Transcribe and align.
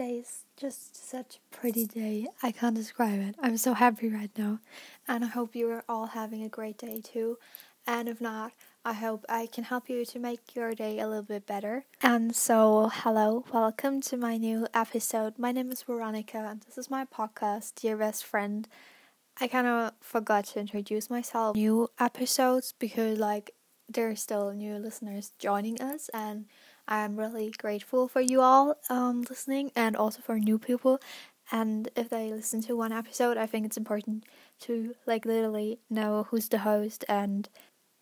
Today 0.00 0.20
is 0.20 0.44
just 0.56 1.10
such 1.10 1.36
a 1.36 1.54
pretty 1.54 1.84
day. 1.84 2.26
I 2.42 2.52
can't 2.52 2.74
describe 2.74 3.20
it. 3.20 3.34
I'm 3.38 3.58
so 3.58 3.74
happy 3.74 4.08
right 4.08 4.30
now. 4.34 4.60
And 5.06 5.22
I 5.22 5.28
hope 5.28 5.54
you 5.54 5.68
are 5.72 5.84
all 5.90 6.06
having 6.06 6.42
a 6.42 6.48
great 6.48 6.78
day 6.78 7.02
too. 7.04 7.36
And 7.86 8.08
if 8.08 8.18
not, 8.18 8.52
I 8.82 8.94
hope 8.94 9.26
I 9.28 9.44
can 9.44 9.64
help 9.64 9.90
you 9.90 10.06
to 10.06 10.18
make 10.18 10.56
your 10.56 10.72
day 10.72 11.00
a 11.00 11.06
little 11.06 11.22
bit 11.22 11.46
better. 11.46 11.84
And 12.00 12.34
so, 12.34 12.90
hello, 12.90 13.44
welcome 13.52 14.00
to 14.08 14.16
my 14.16 14.38
new 14.38 14.66
episode. 14.72 15.38
My 15.38 15.52
name 15.52 15.70
is 15.70 15.82
Veronica, 15.82 16.46
and 16.48 16.62
this 16.62 16.78
is 16.78 16.88
my 16.88 17.04
podcast, 17.04 17.74
Dear 17.74 17.98
Best 17.98 18.24
Friend. 18.24 18.66
I 19.38 19.48
kind 19.48 19.66
of 19.66 19.92
forgot 20.00 20.46
to 20.46 20.60
introduce 20.60 21.10
myself. 21.10 21.56
New 21.56 21.88
episodes 21.98 22.72
because, 22.78 23.18
like, 23.18 23.50
there 23.86 24.08
are 24.08 24.16
still 24.16 24.52
new 24.52 24.76
listeners 24.76 25.32
joining 25.38 25.78
us, 25.78 26.08
and 26.14 26.46
I'm 26.90 27.16
really 27.16 27.52
grateful 27.56 28.08
for 28.08 28.20
you 28.20 28.40
all 28.40 28.76
um, 28.90 29.22
listening 29.30 29.70
and 29.76 29.96
also 29.96 30.20
for 30.20 30.40
new 30.40 30.58
people. 30.58 31.00
And 31.52 31.88
if 31.94 32.08
they 32.10 32.32
listen 32.32 32.60
to 32.62 32.76
one 32.76 32.92
episode, 32.92 33.36
I 33.36 33.46
think 33.46 33.64
it's 33.64 33.76
important 33.76 34.24
to 34.62 34.96
like 35.06 35.24
literally 35.24 35.78
know 35.88 36.26
who's 36.28 36.48
the 36.48 36.58
host. 36.58 37.04
And 37.08 37.48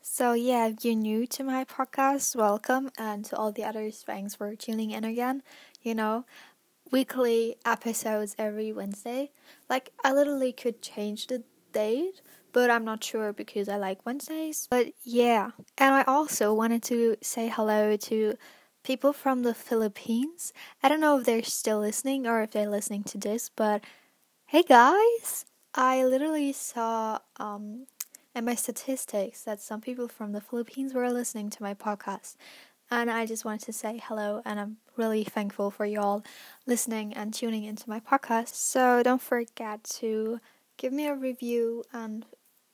so, 0.01 0.33
yeah, 0.33 0.69
if 0.69 0.87
you're 0.87 0.95
new 0.95 1.27
to 1.27 1.45
my 1.45 1.67
podcast, 1.67 2.35
welcome. 2.35 2.91
And 2.97 3.27
to 3.27 3.37
all 3.37 3.53
the 3.53 3.65
others, 3.65 4.03
thanks 4.07 4.35
for 4.35 4.57
tuning 4.57 4.91
in 4.91 5.05
again. 5.05 5.43
You 5.83 5.95
know, 5.95 6.25
weekly 6.91 7.57
episodes 7.67 8.35
every 8.39 8.73
Wednesday. 8.73 9.33
Like, 9.69 9.93
I 10.03 10.13
literally 10.13 10.53
could 10.53 10.81
change 10.81 11.27
the 11.27 11.43
date, 11.73 12.23
but 12.53 12.71
I'm 12.71 12.87
not 12.87 13.05
sure 13.05 13.35
because 13.35 13.69
I 13.69 13.77
like 13.77 14.07
Wednesdays. 14.07 14.67
But 14.71 14.89
yeah, 15.05 15.51
and 15.77 15.95
I 15.95 16.05
also 16.05 16.55
wanted 16.55 16.83
to 16.85 17.17
say 17.21 17.49
hello 17.49 17.97
to 17.97 18.35
people 18.89 19.13
from 19.13 19.43
the 19.43 19.53
Philippines. 19.53 20.55
I 20.83 20.89
don't 20.89 21.03
know 21.03 21.19
if 21.19 21.27
they're 21.27 21.43
still 21.43 21.81
listening 21.81 22.27
or 22.27 22.41
if 22.41 22.53
they're 22.53 22.71
listening 22.71 23.05
to 23.05 23.19
this, 23.19 23.51
but 23.55 23.85
hey 24.47 24.63
guys, 24.63 25.45
I 25.75 26.03
literally 26.07 26.55
saw 26.55 27.19
um 27.37 27.85
in 28.35 28.47
my 28.47 28.55
statistics 28.55 29.43
that 29.43 29.61
some 29.61 29.83
people 29.83 30.09
from 30.09 30.33
the 30.33 30.41
Philippines 30.41 30.95
were 30.95 31.13
listening 31.13 31.51
to 31.51 31.63
my 31.63 31.75
podcast. 31.75 32.37
And 32.91 33.11
I 33.11 33.27
just 33.27 33.45
wanted 33.45 33.67
to 33.67 33.75
say 33.75 34.01
hello, 34.03 34.41
and 34.47 34.59
I'm 34.59 34.79
really 34.97 35.23
thankful 35.23 35.71
for 35.71 35.85
you 35.85 36.01
all 36.01 36.25
listening 36.67 37.13
and 37.13 37.35
tuning 37.35 37.65
into 37.65 37.91
my 37.91 38.01
podcast. 38.01 38.55
So 38.55 39.03
don't 39.03 39.21
forget 39.21 39.85
to 40.01 40.41
give 40.79 40.95
me 40.95 41.07
a 41.07 41.15
review 41.15 41.85
and 41.93 42.25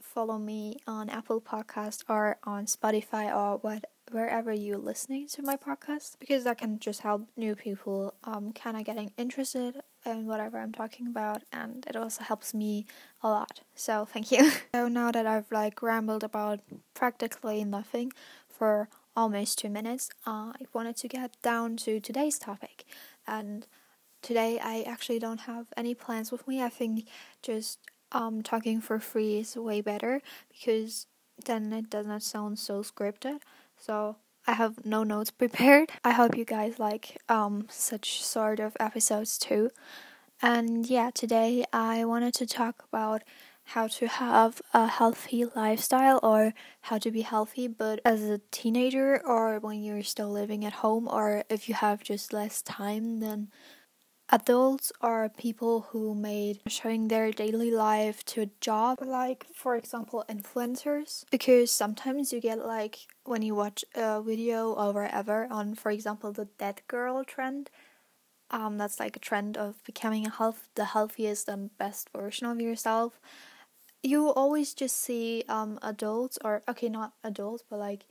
follow 0.01 0.39
me 0.39 0.77
on 0.87 1.11
Apple 1.11 1.41
Podcast 1.41 2.05
or 2.09 2.37
on 2.45 2.67
Spotify 2.67 3.35
or 3.35 3.59
what 3.59 3.87
wherever 4.15 4.53
you're 4.53 4.79
listening 4.79 5.27
to 5.27 5.43
my 5.43 5.57
podcast 5.57 6.17
because 6.21 6.45
that 6.45 6.57
can 6.59 6.79
just 6.79 7.01
help 7.01 7.29
new 7.37 7.57
people 7.57 8.15
um 8.23 8.53
kind 8.53 8.77
of 8.77 8.85
getting 8.85 9.11
interested 9.19 9.83
in 10.07 10.25
whatever 10.27 10.59
I'm 10.59 10.71
talking 10.71 11.09
about 11.09 11.43
and 11.53 11.85
it 11.89 11.97
also 11.97 12.23
helps 12.23 12.55
me 12.55 12.87
a 13.25 13.29
lot. 13.29 13.63
So 13.75 14.05
thank 14.05 14.31
you. 14.31 14.53
so 14.75 14.87
now 14.87 15.11
that 15.11 15.27
I've 15.27 15.51
like 15.51 15.83
rambled 15.83 16.23
about 16.23 16.61
practically 16.95 17.65
nothing 17.65 18.13
for 18.49 18.89
almost 19.17 19.59
2 19.59 19.69
minutes, 19.69 20.11
uh, 20.27 20.53
I 20.61 20.63
wanted 20.73 20.97
to 20.99 21.09
get 21.09 21.37
down 21.43 21.77
to 21.79 21.99
today's 21.99 22.39
topic. 22.39 22.85
And 23.27 23.67
today 24.23 24.61
I 24.63 24.83
actually 24.83 25.19
don't 25.19 25.41
have 25.41 25.67
any 25.77 25.93
plans 25.95 26.31
with 26.31 26.47
me. 26.47 26.63
I 26.63 26.69
think 26.69 27.09
just 27.43 27.81
um 28.13 28.43
talking 28.43 28.81
for 28.81 29.01
free 29.01 29.39
is 29.39 29.57
way 29.57 29.81
better 29.81 30.23
because 30.51 31.09
then 31.47 31.73
it 31.73 31.91
does 31.91 32.07
not 32.07 32.23
sound 32.23 32.59
so 32.59 32.83
scripted. 32.83 33.41
So 33.85 34.17
I 34.47 34.53
have 34.55 34.87
no 34.87 35.05
notes 35.05 35.31
prepared. 35.43 35.91
I 36.03 36.13
hope 36.13 36.39
you 36.39 36.47
guys 36.47 36.79
like 36.79 37.19
um 37.29 37.67
such 37.69 38.25
sort 38.25 38.59
of 38.59 38.77
episodes 38.81 39.37
too. 39.37 39.71
And 40.41 40.87
yeah, 40.87 41.11
today 41.13 41.65
I 41.73 42.05
wanted 42.07 42.33
to 42.35 42.47
talk 42.47 42.85
about 42.91 43.23
how 43.75 43.87
to 43.89 44.07
have 44.07 44.63
a 44.73 44.87
healthy 44.87 45.45
lifestyle 45.57 46.19
or 46.23 46.55
how 46.83 46.99
to 46.99 47.11
be 47.11 47.23
healthy 47.23 47.67
but 47.67 48.01
as 48.05 48.23
a 48.23 48.41
teenager 48.51 49.21
or 49.25 49.59
when 49.59 49.83
you're 49.83 50.03
still 50.03 50.31
living 50.31 50.65
at 50.67 50.75
home 50.85 51.09
or 51.09 51.45
if 51.49 51.69
you 51.69 51.75
have 51.75 52.03
just 52.03 52.33
less 52.33 52.61
time 52.63 53.21
than 53.21 53.49
Adults 54.31 54.91
are 55.03 55.29
people 55.29 55.83
who 55.91 56.15
made 56.15 56.61
showing 56.67 57.09
their 57.09 57.31
daily 57.31 57.71
life 57.71 58.25
to 58.25 58.41
a 58.43 58.51
job, 58.61 58.99
like 59.03 59.47
for 59.55 59.77
example 59.77 60.25
influencers. 60.29 61.25
Because 61.31 61.71
sometimes 61.71 62.33
you 62.33 62.41
get 62.41 62.59
like 62.65 63.01
when 63.25 63.43
you 63.43 63.55
watch 63.55 63.85
a 63.95 64.23
video 64.23 64.73
or 64.73 64.93
wherever 64.93 65.47
on, 65.51 65.75
for 65.75 65.91
example, 65.91 66.33
the 66.33 66.49
that 66.59 66.87
girl 66.89 67.23
trend. 67.25 67.71
Um, 68.51 68.79
that's 68.79 69.01
like 69.01 69.17
a 69.17 69.21
trend 69.21 69.57
of 69.57 69.83
becoming 69.85 70.27
health, 70.27 70.69
the 70.75 70.87
healthiest 70.87 71.49
and 71.49 71.77
best 71.79 72.11
version 72.17 72.47
of 72.47 72.61
yourself. 72.61 73.21
You 74.03 74.33
always 74.33 74.75
just 74.75 74.97
see 74.97 75.45
um 75.49 75.79
adults 75.83 76.39
or 76.45 76.63
okay, 76.69 76.89
not 76.89 77.15
adults, 77.25 77.65
but 77.69 77.79
like 77.79 78.07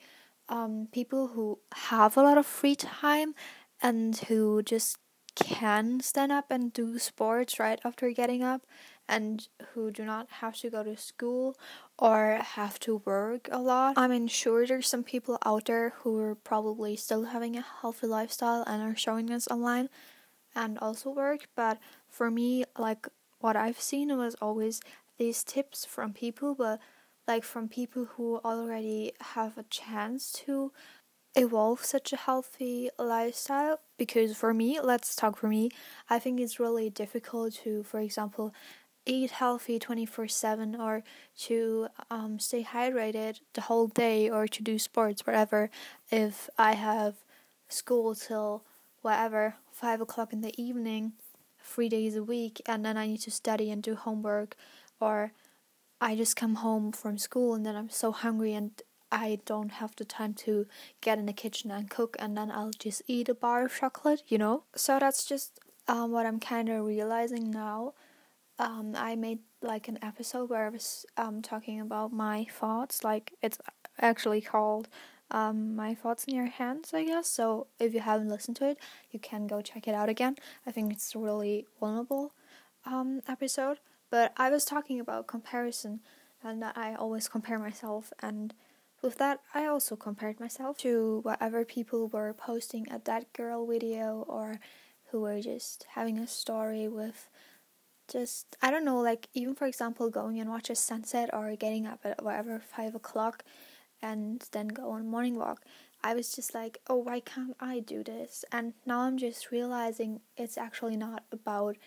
um 0.50 0.88
people 0.91 1.30
who 1.30 1.59
have 1.74 2.18
a 2.18 2.22
lot 2.24 2.38
of 2.38 2.45
free 2.45 2.75
time 2.75 3.35
and 3.81 4.18
who 4.28 4.63
just 4.63 4.97
can 5.36 6.00
stand 6.00 6.32
up 6.32 6.46
and 6.50 6.74
do 6.74 7.00
sports 7.00 7.60
right 7.60 7.80
after 7.84 8.10
getting 8.12 8.44
up 8.44 8.62
and 9.08 9.48
who 9.74 9.92
do 9.92 10.06
not 10.06 10.28
have 10.42 10.56
to 10.58 10.70
go 10.70 10.84
to 10.84 10.96
school 10.96 11.56
or 11.98 12.40
have 12.42 12.80
to 12.80 13.02
work 13.06 13.50
a 13.52 13.60
lot. 13.60 13.98
I 13.98 14.08
mean, 14.08 14.28
sure, 14.28 14.66
there's 14.66 14.88
some 14.88 15.04
people 15.04 15.38
out 15.46 15.66
there 15.66 15.94
who 15.98 16.20
are 16.20 16.36
probably 16.36 16.96
still 16.96 17.26
having 17.26 17.58
a 17.58 17.66
healthy 17.82 18.08
lifestyle 18.08 18.64
and 18.66 18.82
are 18.82 18.96
showing 18.96 19.32
us 19.32 19.48
online 19.50 19.90
and 20.56 20.78
also 20.80 21.10
work, 21.10 21.48
but 21.56 21.80
for 22.08 22.30
me, 22.30 22.64
like 22.78 23.08
what 23.40 23.56
I've 23.56 23.82
seen 23.82 24.16
was 24.16 24.36
always 24.42 24.82
these 25.18 25.44
tips 25.44 25.86
from 25.86 26.14
people, 26.14 26.56
but 26.56 26.80
like 27.28 27.44
from 27.44 27.68
people 27.68 28.06
who 28.06 28.40
already 28.44 29.14
have 29.20 29.58
a 29.58 29.64
chance 29.64 30.32
to 30.46 30.72
evolve 31.36 31.84
such 31.84 32.14
a 32.14 32.18
healthy 32.18 32.90
lifestyle? 32.98 33.80
Because 33.98 34.36
for 34.36 34.54
me 34.54 34.80
let's 34.82 35.16
talk 35.16 35.38
for 35.38 35.48
me 35.48 35.70
i 36.10 36.20
think 36.20 36.40
it's 36.40 36.60
really 36.60 36.90
difficult 36.90 37.54
to 37.64 37.84
for 37.84 38.00
example 38.00 38.54
eat 39.06 39.32
healthy 39.32 39.80
24/7 39.80 40.80
or 40.80 41.04
to 41.38 41.88
um, 42.10 42.40
stay 42.40 42.64
hydrated 42.64 43.40
the 43.54 43.62
whole 43.62 43.88
day 43.88 44.30
or 44.30 44.48
to 44.48 44.64
do 44.64 44.80
sports 44.80 45.26
whatever 45.26 45.70
if 46.12 46.50
i 46.58 46.74
have 46.74 47.16
school 47.68 48.16
till 48.16 48.64
whatever 49.02 49.56
5 49.72 50.02
o'clock 50.02 50.32
in 50.34 50.42
the 50.42 50.54
evening 50.62 51.14
three 51.64 51.90
days 51.90 52.16
a 52.16 52.24
week 52.24 52.62
and 52.66 52.86
then 52.86 52.98
i 52.98 53.08
need 53.08 53.22
to 53.22 53.32
study 53.32 53.72
and 53.72 53.84
do 53.84 53.96
homework 53.96 54.56
or 55.00 55.32
i 56.00 56.16
just 56.16 56.36
come 56.36 56.56
home 56.56 56.92
from 56.92 57.18
school 57.18 57.54
and 57.54 57.66
then 57.66 57.76
i'm 57.76 57.90
so 57.90 58.12
hungry 58.12 58.54
and 58.54 58.82
I 59.13 59.38
don't 59.46 59.74
have 59.74 59.96
the 59.96 60.06
time 60.06 60.34
to 60.46 60.66
get 61.00 61.19
in 61.19 61.28
the 61.28 61.34
kitchen 61.34 61.69
and 61.69 61.88
cook, 61.88 62.16
and 62.18 62.35
then 62.35 62.50
I'll 62.51 62.72
just 62.72 63.03
eat 63.07 63.29
a 63.29 63.35
bar 63.35 63.66
of 63.66 63.75
chocolate, 63.75 64.24
you 64.28 64.40
know? 64.40 64.63
So 64.75 64.97
that's 64.97 65.24
just 65.24 65.59
um, 65.88 66.12
what 66.12 66.25
I'm 66.25 66.40
kind 66.40 66.68
of 66.68 66.84
realizing 66.84 67.51
now. 67.51 67.94
Um, 68.57 68.96
I 68.97 69.16
made 69.16 69.40
like 69.62 69.88
an 69.88 70.00
episode 70.01 70.50
where 70.50 70.66
I 70.66 70.69
was 70.69 71.06
um, 71.16 71.44
talking 71.44 71.79
about 71.79 72.12
my 72.12 72.46
thoughts, 72.46 73.03
like 73.03 73.34
it's 73.44 73.59
actually 74.01 74.41
called 74.41 74.90
um, 75.30 75.75
My 75.75 75.94
Thoughts 75.94 76.25
in 76.25 76.35
Your 76.35 76.47
Hands, 76.47 76.90
I 76.91 77.06
guess. 77.06 77.28
So 77.28 77.68
if 77.80 77.94
you 77.94 78.00
haven't 78.00 78.30
listened 78.30 78.57
to 78.57 78.69
it, 78.69 78.80
you 79.12 79.19
can 79.19 79.45
go 79.45 79.62
check 79.62 79.88
it 79.88 79.94
out 79.94 80.09
again. 80.09 80.38
I 80.66 80.72
think 80.72 80.91
it's 80.91 81.13
a 81.13 81.19
really 81.19 81.68
vulnerable 81.80 82.34
um, 82.84 83.22
episode. 83.28 83.78
But 84.09 84.34
I 84.38 84.50
was 84.50 84.66
talking 84.66 85.00
about 85.00 85.28
comparison 85.28 86.01
and 86.44 86.62
that 86.63 86.78
I 86.78 86.95
always 86.95 87.28
compare 87.28 87.59
myself 87.59 88.12
and 88.22 88.53
with 89.03 89.18
that, 89.18 89.41
I 89.53 89.66
also 89.66 89.96
compared 89.96 90.40
myself 90.40 90.78
to 90.80 91.19
whatever 91.24 91.66
people 91.66 92.08
were 92.08 92.34
posting 92.34 92.88
a 92.90 93.00
that 93.03 93.34
girl 93.34 93.68
video 93.68 94.25
or 94.28 94.59
who 95.12 95.22
were 95.22 95.41
just 95.41 95.86
having 95.94 96.18
a 96.18 96.25
story 96.25 96.88
with 96.88 97.30
just 98.12 98.56
I 98.62 98.72
don't 98.72 98.86
know, 98.86 99.00
like 99.00 99.28
even 99.33 99.56
for 99.56 99.66
example 99.66 100.10
going 100.10 100.39
and 100.39 100.50
watch 100.50 100.69
a 100.69 100.75
sunset 100.75 101.30
or 101.33 101.56
getting 101.56 101.86
up 101.86 102.00
at 102.04 102.24
whatever 102.24 102.60
five 102.60 102.95
o'clock 102.95 103.44
and 104.01 104.44
then 104.51 104.69
go 104.69 104.92
on 104.92 105.07
morning 105.07 105.36
walk. 105.36 105.63
I 106.04 106.13
was 106.13 106.33
just 106.33 106.54
like, 106.54 106.80
oh 106.89 106.98
why 106.98 107.19
can't 107.19 107.56
I 107.60 107.80
do 107.80 108.04
this? 108.04 108.44
And 108.51 108.74
now 108.86 109.01
I'm 109.01 109.18
just 109.18 109.51
realizing 109.51 110.22
it's 110.38 110.57
actually 110.57 110.98
not 110.98 111.24
about 111.31 111.78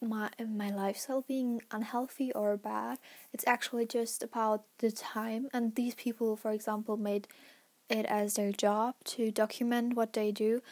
my 0.00 0.30
my 0.46 0.70
lifestyle 0.70 1.22
being 1.26 1.62
unhealthy 1.70 2.32
or 2.32 2.56
bad. 2.56 2.98
It's 3.32 3.46
actually 3.46 3.86
just 3.86 4.22
about 4.22 4.64
the 4.78 4.90
time. 4.90 5.48
And 5.52 5.74
these 5.74 5.94
people, 5.94 6.36
for 6.36 6.52
example, 6.52 6.96
made 6.96 7.28
it 7.88 8.06
as 8.06 8.34
their 8.34 8.52
job 8.52 8.94
to 9.04 9.30
document 9.30 9.94
what 9.96 10.12
they 10.12 10.32
do, 10.32 10.62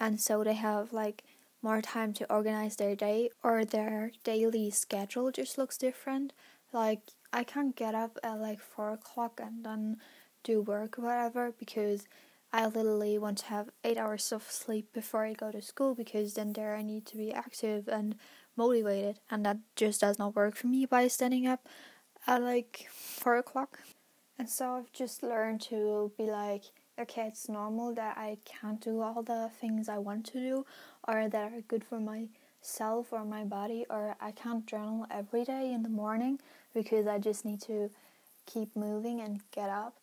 and 0.00 0.20
so 0.20 0.44
they 0.44 0.54
have 0.54 0.92
like 0.92 1.24
more 1.62 1.80
time 1.80 2.12
to 2.12 2.30
organize 2.32 2.76
their 2.76 2.94
day 2.94 3.30
or 3.42 3.64
their 3.64 4.12
daily 4.22 4.70
schedule 4.70 5.30
just 5.32 5.56
looks 5.56 5.78
different. 5.78 6.32
Like 6.72 7.00
I 7.32 7.42
can't 7.44 7.74
get 7.74 7.94
up 7.94 8.18
at 8.22 8.40
like 8.40 8.60
four 8.60 8.92
o'clock 8.92 9.40
and 9.42 9.64
then 9.64 9.96
do 10.42 10.60
work 10.60 10.98
or 10.98 11.02
whatever 11.02 11.52
because 11.58 12.06
I 12.52 12.66
literally 12.66 13.18
want 13.18 13.38
to 13.38 13.46
have 13.46 13.70
eight 13.82 13.98
hours 13.98 14.30
of 14.30 14.44
sleep 14.50 14.92
before 14.92 15.24
I 15.24 15.32
go 15.32 15.50
to 15.50 15.62
school 15.62 15.94
because 15.94 16.34
then 16.34 16.52
there 16.52 16.76
I 16.76 16.82
need 16.82 17.06
to 17.06 17.16
be 17.16 17.32
active 17.32 17.88
and 17.88 18.14
motivated, 18.56 19.20
and 19.30 19.44
that 19.46 19.58
just 19.76 20.00
does 20.00 20.18
not 20.18 20.34
work 20.36 20.56
for 20.56 20.66
me 20.66 20.86
by 20.86 21.08
standing 21.08 21.46
up 21.46 21.68
at 22.26 22.42
like 22.42 22.88
four 22.90 23.36
o'clock. 23.36 23.80
And 24.38 24.48
so 24.48 24.74
I've 24.74 24.92
just 24.92 25.22
learned 25.22 25.60
to 25.62 26.12
be 26.18 26.24
like, 26.24 26.64
okay, 26.98 27.28
it's 27.28 27.48
normal 27.48 27.94
that 27.94 28.16
I 28.16 28.38
can't 28.44 28.80
do 28.80 29.00
all 29.00 29.22
the 29.22 29.50
things 29.60 29.88
I 29.88 29.98
want 29.98 30.26
to 30.26 30.40
do 30.40 30.66
or 31.06 31.28
that 31.28 31.52
are 31.52 31.60
good 31.62 31.84
for 31.84 32.00
myself 32.00 33.12
or 33.12 33.24
my 33.24 33.44
body, 33.44 33.86
or 33.90 34.16
I 34.20 34.32
can't 34.32 34.66
journal 34.66 35.06
every 35.10 35.44
day 35.44 35.72
in 35.72 35.82
the 35.82 35.88
morning 35.88 36.40
because 36.72 37.06
I 37.06 37.18
just 37.18 37.44
need 37.44 37.60
to 37.62 37.90
keep 38.46 38.74
moving 38.74 39.20
and 39.20 39.40
get 39.52 39.70
up. 39.70 39.98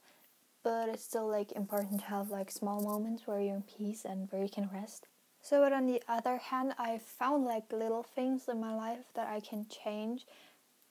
But 0.64 0.90
it's 0.90 1.04
still 1.04 1.28
like 1.28 1.52
important 1.54 2.02
to 2.02 2.06
have 2.06 2.30
like 2.30 2.52
small 2.52 2.82
moments 2.82 3.26
where 3.26 3.42
you're 3.42 3.56
in 3.56 3.64
peace 3.64 4.06
and 4.06 4.32
where 4.32 4.44
you 4.44 4.50
can 4.50 4.70
rest. 4.72 5.08
So, 5.42 5.62
but 5.62 5.74
on 5.74 5.88
the 5.88 6.02
other 6.08 6.38
hand, 6.38 6.74
I 6.78 7.00
found 7.00 7.46
like 7.46 7.72
little 7.72 8.04
things 8.04 8.48
in 8.48 8.60
my 8.62 8.76
life 8.76 9.06
that 9.16 9.28
I 9.28 9.40
can 9.40 9.66
change 9.70 10.26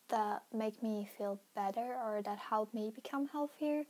that 0.09 0.43
make 0.53 0.83
me 0.83 1.09
feel 1.17 1.41
better 1.55 1.95
or 2.05 2.21
that 2.25 2.39
help 2.39 2.75
me 2.75 2.91
become 2.93 3.29
healthier. 3.29 3.85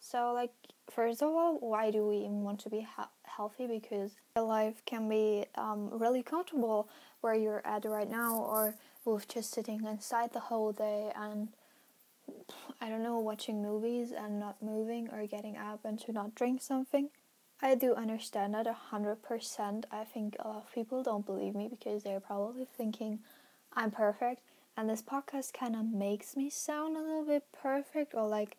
So, 0.00 0.32
like, 0.32 0.52
first 0.90 1.22
of 1.22 1.28
all, 1.28 1.58
why 1.60 1.90
do 1.90 2.06
we 2.08 2.16
even 2.18 2.42
want 2.42 2.60
to 2.60 2.70
be 2.70 2.86
healthy? 3.22 3.66
Because 3.66 4.12
life 4.34 4.82
can 4.84 5.08
be 5.08 5.44
um, 5.54 5.90
really 5.92 6.22
comfortable 6.22 6.88
where 7.20 7.34
you're 7.34 7.62
at 7.64 7.84
right 7.84 8.10
now, 8.10 8.38
or 8.38 8.74
with 9.04 9.28
just 9.28 9.52
sitting 9.52 9.84
inside 9.84 10.32
the 10.32 10.40
whole 10.40 10.72
day 10.72 11.12
and 11.14 11.48
I 12.80 12.88
don't 12.88 13.02
know, 13.02 13.18
watching 13.18 13.62
movies 13.62 14.12
and 14.12 14.40
not 14.40 14.62
moving 14.62 15.08
or 15.10 15.26
getting 15.26 15.56
up 15.56 15.80
and 15.84 15.98
to 16.00 16.12
not 16.12 16.34
drink 16.34 16.62
something. 16.62 17.10
I 17.62 17.74
do 17.74 17.94
understand 17.94 18.54
that 18.54 18.66
a 18.66 18.72
hundred 18.72 19.22
percent. 19.22 19.84
I 19.90 20.04
think 20.04 20.36
a 20.38 20.48
lot 20.48 20.64
of 20.64 20.72
people 20.74 21.02
don't 21.02 21.26
believe 21.26 21.54
me 21.54 21.68
because 21.68 22.02
they're 22.02 22.20
probably 22.20 22.66
thinking 22.76 23.20
I'm 23.74 23.90
perfect, 23.90 24.40
and 24.76 24.88
this 24.88 25.02
podcast 25.02 25.52
kind 25.52 25.76
of 25.76 25.84
makes 25.84 26.36
me 26.36 26.48
sound 26.50 26.96
a 26.96 27.00
little 27.00 27.24
bit 27.24 27.44
perfect 27.52 28.14
or 28.14 28.26
like 28.26 28.56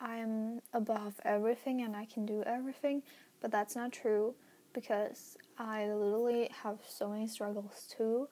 I'm 0.00 0.60
above 0.72 1.14
everything 1.24 1.80
and 1.82 1.96
I 1.96 2.04
can 2.04 2.26
do 2.26 2.42
everything, 2.44 3.02
but 3.40 3.50
that's 3.50 3.74
not 3.76 3.92
true 3.92 4.34
because 4.74 5.36
I 5.58 5.86
literally 5.86 6.50
have 6.62 6.78
so 6.86 7.08
many 7.08 7.26
struggles 7.28 7.86
too. 7.96 8.28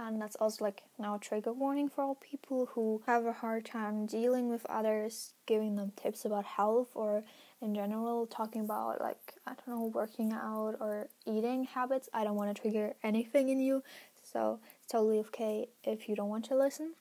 And 0.00 0.22
that's 0.22 0.36
also 0.36 0.64
like 0.64 0.82
now 0.96 1.16
a 1.16 1.18
trigger 1.18 1.52
warning 1.52 1.88
for 1.88 2.02
all 2.02 2.14
people 2.14 2.66
who 2.72 3.02
have 3.06 3.26
a 3.26 3.32
hard 3.32 3.64
time 3.64 4.06
dealing 4.06 4.48
with 4.48 4.64
others, 4.66 5.34
giving 5.44 5.74
them 5.74 5.92
tips 6.00 6.24
about 6.24 6.44
health 6.44 6.90
or 6.94 7.24
in 7.60 7.74
general 7.74 8.26
talking 8.26 8.60
about 8.60 9.00
like 9.00 9.34
I 9.46 9.54
don't 9.54 9.68
know 9.68 9.86
working 9.86 10.32
out 10.32 10.76
or 10.80 11.08
eating 11.26 11.64
habits. 11.64 12.08
I 12.14 12.22
don't 12.22 12.36
want 12.36 12.54
to 12.54 12.60
trigger 12.60 12.94
anything 13.02 13.48
in 13.48 13.58
you, 13.58 13.82
so 14.22 14.60
it's 14.78 14.86
totally 14.86 15.18
okay 15.20 15.68
if 15.82 16.08
you 16.08 16.14
don't 16.14 16.28
want 16.28 16.44
to 16.46 16.56
listen. 16.56 16.94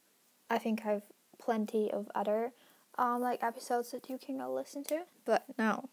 I 0.50 0.58
think 0.58 0.86
I've 0.86 1.04
plenty 1.40 1.92
of 1.92 2.10
other 2.16 2.52
um 2.98 3.22
like 3.22 3.44
episodes 3.44 3.92
that 3.92 4.10
you 4.10 4.18
can 4.18 4.40
go 4.40 4.52
listen 4.52 4.84
to, 4.86 5.02
but 5.24 5.46
no. 5.58 5.88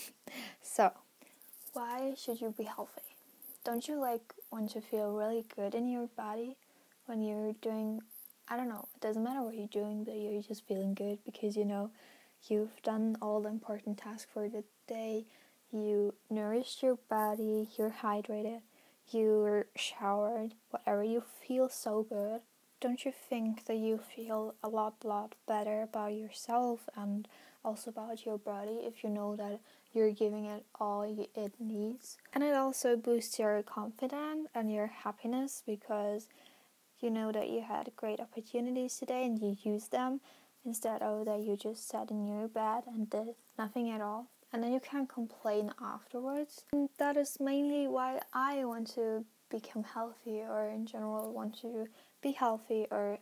so, 0.62 0.92
why 1.72 2.12
should 2.14 2.42
you 2.42 2.54
be 2.56 2.64
healthy? 2.64 3.11
Don't 3.64 3.86
you 3.86 4.00
like 4.00 4.34
want 4.50 4.70
to 4.72 4.80
feel 4.80 5.12
really 5.12 5.44
good 5.54 5.74
in 5.74 5.88
your 5.88 6.08
body 6.16 6.56
when 7.06 7.22
you're 7.22 7.52
doing 7.62 8.00
I 8.48 8.56
don't 8.56 8.68
know, 8.68 8.88
it 8.94 9.00
doesn't 9.00 9.22
matter 9.22 9.42
what 9.42 9.54
you're 9.54 9.68
doing, 9.68 10.04
but 10.04 10.14
you're 10.14 10.42
just 10.42 10.66
feeling 10.66 10.94
good 10.94 11.18
because 11.24 11.56
you 11.56 11.64
know 11.64 11.90
you've 12.48 12.82
done 12.82 13.16
all 13.22 13.40
the 13.40 13.48
important 13.48 13.98
tasks 13.98 14.26
for 14.32 14.48
the 14.48 14.64
day, 14.88 15.26
you 15.70 16.14
nourished 16.28 16.82
your 16.82 16.96
body, 17.08 17.68
you're 17.78 17.94
hydrated, 18.02 18.60
you're 19.10 19.66
showered, 19.76 20.54
whatever, 20.70 21.04
you 21.04 21.22
feel 21.46 21.68
so 21.68 22.02
good. 22.02 22.40
Don't 22.80 23.04
you 23.04 23.12
think 23.12 23.66
that 23.66 23.76
you 23.76 23.98
feel 23.98 24.54
a 24.62 24.68
lot, 24.68 25.04
lot 25.04 25.36
better 25.46 25.82
about 25.82 26.14
yourself 26.14 26.88
and 26.96 27.28
also 27.64 27.90
about 27.90 28.26
your 28.26 28.38
body 28.38 28.80
if 28.82 29.04
you 29.04 29.08
know 29.08 29.36
that 29.36 29.60
you're 29.94 30.12
giving 30.12 30.46
it 30.46 30.64
all 30.78 31.02
it 31.02 31.52
needs? 31.60 32.18
And 32.32 32.42
it 32.42 32.54
also 32.54 32.96
boosts 32.96 33.38
your 33.38 33.62
confidence 33.62 34.48
and 34.54 34.72
your 34.72 34.86
happiness 34.86 35.62
because 35.66 36.28
you 37.00 37.10
know 37.10 37.32
that 37.32 37.50
you 37.50 37.62
had 37.62 37.90
great 37.96 38.20
opportunities 38.20 38.98
today 38.98 39.24
and 39.24 39.40
you 39.40 39.56
used 39.62 39.90
them 39.90 40.20
instead 40.64 41.02
of 41.02 41.26
that 41.26 41.40
you 41.40 41.56
just 41.56 41.88
sat 41.88 42.10
in 42.10 42.26
your 42.26 42.48
bed 42.48 42.84
and 42.86 43.10
did 43.10 43.34
nothing 43.58 43.90
at 43.90 44.00
all 44.00 44.28
and 44.52 44.62
then 44.62 44.72
you 44.72 44.80
can't 44.80 45.08
complain 45.08 45.72
afterwards. 45.82 46.64
And 46.72 46.88
that 46.98 47.16
is 47.16 47.38
mainly 47.40 47.88
why 47.88 48.20
I 48.34 48.64
want 48.64 48.88
to 48.94 49.24
become 49.50 49.84
healthy 49.84 50.42
or 50.42 50.68
in 50.68 50.86
general 50.86 51.32
want 51.32 51.58
to 51.60 51.86
be 52.22 52.32
healthy 52.32 52.86
or 52.90 53.18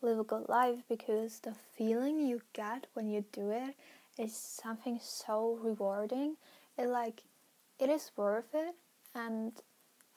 live 0.00 0.18
a 0.18 0.24
good 0.24 0.48
life 0.48 0.78
because 0.88 1.40
the 1.40 1.54
feeling 1.76 2.20
you 2.20 2.40
get 2.52 2.86
when 2.94 3.08
you 3.08 3.24
do 3.32 3.50
it 3.50 3.74
is 4.18 4.34
something 4.36 4.98
so 5.02 5.58
rewarding. 5.62 6.36
It 6.76 6.88
like 6.88 7.22
it 7.78 7.88
is 7.88 8.10
worth 8.16 8.54
it 8.54 8.74
and 9.14 9.52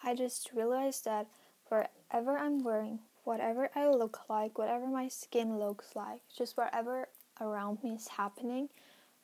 I 0.04 0.16
just 0.16 0.52
realized 0.54 1.06
that 1.06 1.28
wherever 1.68 2.38
I'm 2.38 2.64
wearing, 2.64 3.00
whatever 3.24 3.70
I 3.76 3.88
look 3.88 4.22
like, 4.30 4.58
whatever 4.58 4.88
my 4.88 5.08
skin 5.08 5.60
looks 5.60 5.96
like, 5.96 6.22
just 6.36 6.58
wherever 6.58 7.08
around 7.40 7.84
me 7.84 7.92
is 7.92 8.08
happening, 8.08 8.70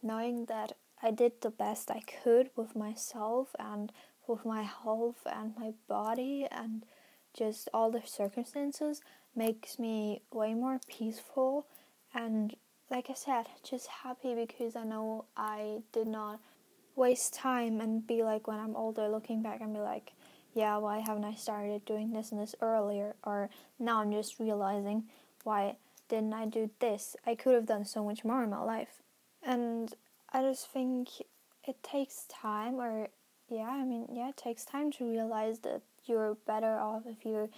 knowing 0.04 0.46
that 0.46 0.74
I 1.02 1.12
did 1.12 1.42
the 1.42 1.50
best 1.50 1.90
I 1.92 2.02
could 2.02 2.50
with 2.56 2.76
myself 2.76 3.56
and 3.60 3.92
with 4.28 4.46
my 4.46 4.64
health 4.64 5.26
and 5.26 5.54
my 5.58 5.74
body 5.88 6.48
and 6.52 6.86
just 7.34 7.70
all 7.74 7.92
the 7.92 8.02
circumstances 8.06 9.02
makes 9.36 9.78
me 9.80 10.22
way 10.32 10.54
more 10.54 10.80
peaceful 10.88 11.66
and 12.14 12.56
like 12.89 13.10
I 13.10 13.13
said, 13.13 13.48
just 13.63 13.88
happy 13.88 14.34
because 14.34 14.75
I 14.75 14.84
know 14.84 15.25
I 15.36 15.80
did 15.92 16.07
not 16.07 16.39
waste 16.95 17.34
time 17.34 17.81
and 17.81 18.06
be 18.06 18.24
like 18.24 18.48
when 18.48 18.60
I'm 18.60 18.75
older 18.75 19.07
looking 19.07 19.42
back 19.42 19.62
and 19.62 19.74
be 19.74 19.80
like, 19.80 20.13
yeah, 20.54 20.78
why 20.78 21.00
haven't 21.00 21.25
I 21.25 21.36
started 21.36 21.86
doing 21.86 22.12
this 22.12 22.31
and 22.31 22.42
this 22.42 22.56
earlier? 22.62 23.16
Or 23.24 23.50
now 23.78 24.01
I'm 24.01 24.12
just 24.12 24.39
realizing 24.39 25.04
why 25.44 25.75
didn't 26.10 26.34
I 26.34 26.45
do 26.45 26.69
this? 26.80 27.16
I 27.25 27.36
could 27.36 27.54
have 27.54 27.66
done 27.66 27.86
so 27.86 28.04
much 28.04 28.24
more 28.24 28.44
in 28.44 28.50
my 28.50 28.63
life. 28.63 29.01
And 29.44 29.94
I 30.31 30.42
just 30.42 30.72
think 30.72 31.10
it 31.68 31.83
takes 31.83 32.25
time, 32.30 32.75
or 32.75 33.10
yeah, 33.50 33.69
I 33.69 33.83
mean, 33.83 34.07
yeah, 34.12 34.30
it 34.30 34.38
takes 34.38 34.66
time 34.66 34.92
to 34.94 35.10
realize 35.10 35.60
that 35.60 35.81
you're 36.06 36.36
better 36.48 36.80
off 36.80 37.04
if 37.06 37.25
you're 37.25 37.50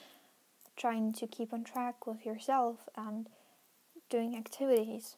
trying 0.75 1.13
to 1.13 1.27
keep 1.27 1.53
on 1.53 1.63
track 1.63 2.07
with 2.07 2.25
yourself 2.25 2.89
and 2.95 3.27
doing 4.09 4.35
activities. 4.35 5.15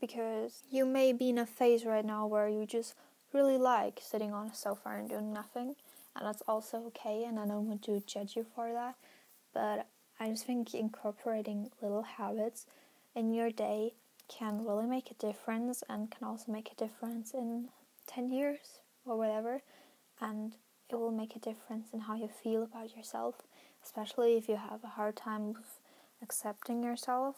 Because 0.00 0.62
you 0.70 0.84
may 0.84 1.12
be 1.12 1.30
in 1.30 1.38
a 1.38 1.46
phase 1.46 1.84
right 1.84 2.04
now 2.04 2.26
where 2.26 2.48
you 2.48 2.66
just 2.66 2.94
really 3.32 3.58
like 3.58 4.00
sitting 4.02 4.32
on 4.32 4.48
a 4.48 4.54
sofa 4.54 4.90
and 4.90 5.08
doing 5.08 5.32
nothing, 5.32 5.76
and 6.14 6.26
that's 6.26 6.42
also 6.46 6.78
okay, 6.88 7.24
and 7.24 7.38
I 7.38 7.46
don't 7.46 7.66
want 7.66 7.82
to 7.84 8.02
judge 8.06 8.36
you 8.36 8.46
for 8.54 8.72
that, 8.72 8.96
but 9.52 9.86
I 10.18 10.30
just 10.30 10.46
think 10.46 10.74
incorporating 10.74 11.70
little 11.82 12.02
habits 12.02 12.66
in 13.14 13.32
your 13.32 13.50
day 13.50 13.94
can 14.28 14.64
really 14.64 14.86
make 14.86 15.10
a 15.10 15.14
difference 15.14 15.82
and 15.88 16.10
can 16.10 16.26
also 16.26 16.50
make 16.50 16.70
a 16.72 16.74
difference 16.74 17.32
in 17.32 17.68
10 18.06 18.30
years 18.30 18.80
or 19.04 19.16
whatever 19.16 19.62
and 20.20 20.56
it 20.88 20.96
will 20.96 21.12
make 21.12 21.36
a 21.36 21.40
difference 21.40 21.88
in 21.92 22.00
how 22.00 22.14
you 22.14 22.28
feel 22.28 22.62
about 22.62 22.96
yourself 22.96 23.42
especially 23.84 24.36
if 24.36 24.48
you 24.48 24.56
have 24.56 24.82
a 24.82 24.88
hard 24.88 25.16
time 25.16 25.54
accepting 26.22 26.82
yourself 26.82 27.36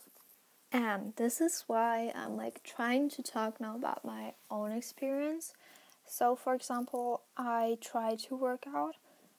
and 0.73 1.13
this 1.17 1.41
is 1.41 1.65
why 1.67 2.13
I'm 2.15 2.37
like 2.37 2.63
trying 2.63 3.09
to 3.11 3.23
talk 3.23 3.61
now 3.61 3.77
about 3.77 4.05
my 4.05 4.35
own 4.51 4.73
experience 4.73 5.55
so 6.07 6.37
for 6.37 6.55
example 6.55 7.23
I 7.37 7.79
try 7.81 8.17
to 8.29 8.37
work 8.37 8.65
out 8.67 8.97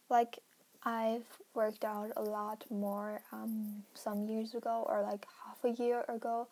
like 0.09 0.39
I've 0.83 1.25
worked 1.53 1.83
out 1.83 2.11
a 2.15 2.23
lot 2.23 2.63
more 2.69 3.21
um, 3.33 3.83
some 3.93 4.27
years 4.27 4.53
ago 4.53 4.85
or 4.89 5.01
like 5.01 5.25
half 5.45 5.63
a 5.63 5.81
year 5.81 6.05
ago 6.07 6.47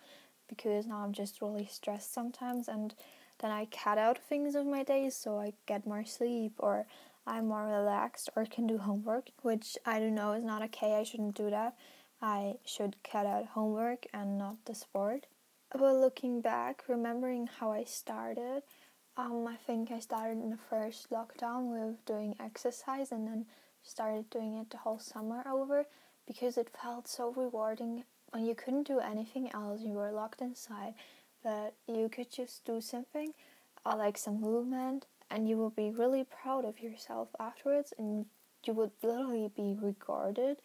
because 0.49 0.85
now 0.85 0.97
I'm 0.97 1.13
just 1.13 1.41
really 1.41 1.67
stressed 1.71 2.13
sometimes 2.13 2.67
and 2.67 2.93
then 3.39 3.51
I 3.51 3.65
cut 3.65 3.97
out 3.97 4.17
things 4.17 4.55
of 4.55 4.65
my 4.65 4.83
days 4.83 5.15
so 5.15 5.39
I 5.39 5.53
get 5.65 5.85
more 5.85 6.03
sleep 6.05 6.53
or 6.57 6.85
I'm 7.25 7.47
more 7.47 7.67
relaxed 7.67 8.29
or 8.35 8.45
can 8.45 8.67
do 8.67 8.77
homework, 8.77 9.29
which 9.41 9.77
I 9.85 9.99
don't 9.99 10.15
know 10.15 10.31
is 10.31 10.43
not 10.43 10.63
okay. 10.63 10.95
I 10.95 11.03
shouldn't 11.03 11.35
do 11.35 11.49
that. 11.49 11.75
I 12.21 12.55
should 12.65 12.95
cut 13.03 13.25
out 13.25 13.45
homework 13.45 14.07
and 14.13 14.37
not 14.37 14.57
the 14.65 14.75
sport. 14.75 15.27
But 15.71 15.95
looking 15.95 16.41
back, 16.41 16.83
remembering 16.87 17.47
how 17.47 17.71
I 17.71 17.83
started, 17.83 18.63
um, 19.17 19.47
I 19.47 19.55
think 19.55 19.91
I 19.91 19.99
started 19.99 20.41
in 20.41 20.49
the 20.49 20.57
first 20.69 21.09
lockdown 21.09 21.71
with 21.71 22.03
doing 22.05 22.35
exercise 22.39 23.11
and 23.11 23.27
then 23.27 23.45
started 23.83 24.29
doing 24.29 24.57
it 24.57 24.69
the 24.69 24.77
whole 24.77 24.99
summer 24.99 25.43
over 25.47 25.85
because 26.25 26.57
it 26.57 26.69
felt 26.81 27.07
so 27.07 27.31
rewarding 27.35 28.03
when 28.31 28.45
you 28.45 28.55
couldn't 28.55 28.87
do 28.87 28.99
anything 28.99 29.49
else, 29.53 29.81
you 29.81 29.93
were 29.93 30.11
locked 30.11 30.41
inside, 30.41 30.93
but 31.43 31.73
you 31.87 32.09
could 32.09 32.31
just 32.31 32.65
do 32.65 32.81
something 32.81 33.33
uh, 33.85 33.95
like 33.95 34.17
some 34.17 34.41
movement 34.41 35.05
and 35.29 35.47
you 35.47 35.57
will 35.57 35.69
be 35.69 35.89
really 35.89 36.25
proud 36.25 36.65
of 36.65 36.79
yourself 36.79 37.29
afterwards 37.39 37.93
and 37.97 38.25
you 38.65 38.73
would 38.73 38.91
literally 39.01 39.49
be 39.55 39.77
regarded 39.81 40.57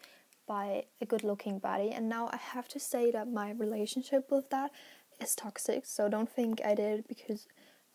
by 0.47 0.85
a 1.01 1.05
good 1.05 1.23
looking 1.23 1.59
body. 1.59 1.91
And 1.91 2.09
now 2.09 2.29
i 2.31 2.37
have 2.37 2.67
to 2.69 2.79
say 2.79 3.11
that 3.11 3.27
my 3.27 3.51
relationship 3.51 4.31
with 4.31 4.49
that 4.49 4.71
is 5.21 5.35
toxic 5.35 5.85
so 5.85 6.09
don't 6.09 6.29
think 6.29 6.61
i 6.65 6.73
did 6.75 6.99
it 6.99 7.07
because 7.07 7.47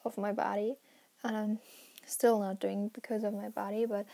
of 0.04 0.16
my 0.18 0.32
body. 0.32 0.76
And 1.22 1.36
i'm 1.36 1.58
still 2.06 2.40
not 2.40 2.60
doing 2.60 2.90
because 2.94 3.24
of 3.24 3.34
my 3.34 3.48
body 3.48 3.84
but 3.84 4.06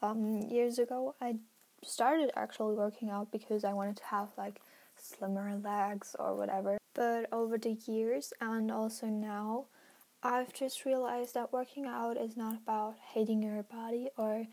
um, 0.00 0.40
years 0.42 0.78
ago 0.78 1.14
i 1.20 1.36
started 1.84 2.30
actually 2.36 2.74
working 2.76 3.10
out 3.10 3.30
because 3.30 3.62
i 3.64 3.72
wanted 3.72 3.96
to 3.96 4.04
have 4.04 4.28
like 4.38 4.60
slimmer 5.02 5.56
legs 5.62 6.14
or 6.18 6.36
whatever. 6.36 6.78
But 6.94 7.26
over 7.32 7.58
the 7.58 7.76
years 7.86 8.32
and 8.40 8.70
also 8.70 9.06
now 9.06 9.66
I've 10.22 10.52
just 10.52 10.84
realized 10.84 11.34
that 11.34 11.52
working 11.52 11.86
out 11.86 12.16
is 12.16 12.36
not 12.36 12.54
about 12.54 12.94
hating 13.12 13.42
your 13.42 13.64
body 13.64 14.08
or 14.16 14.46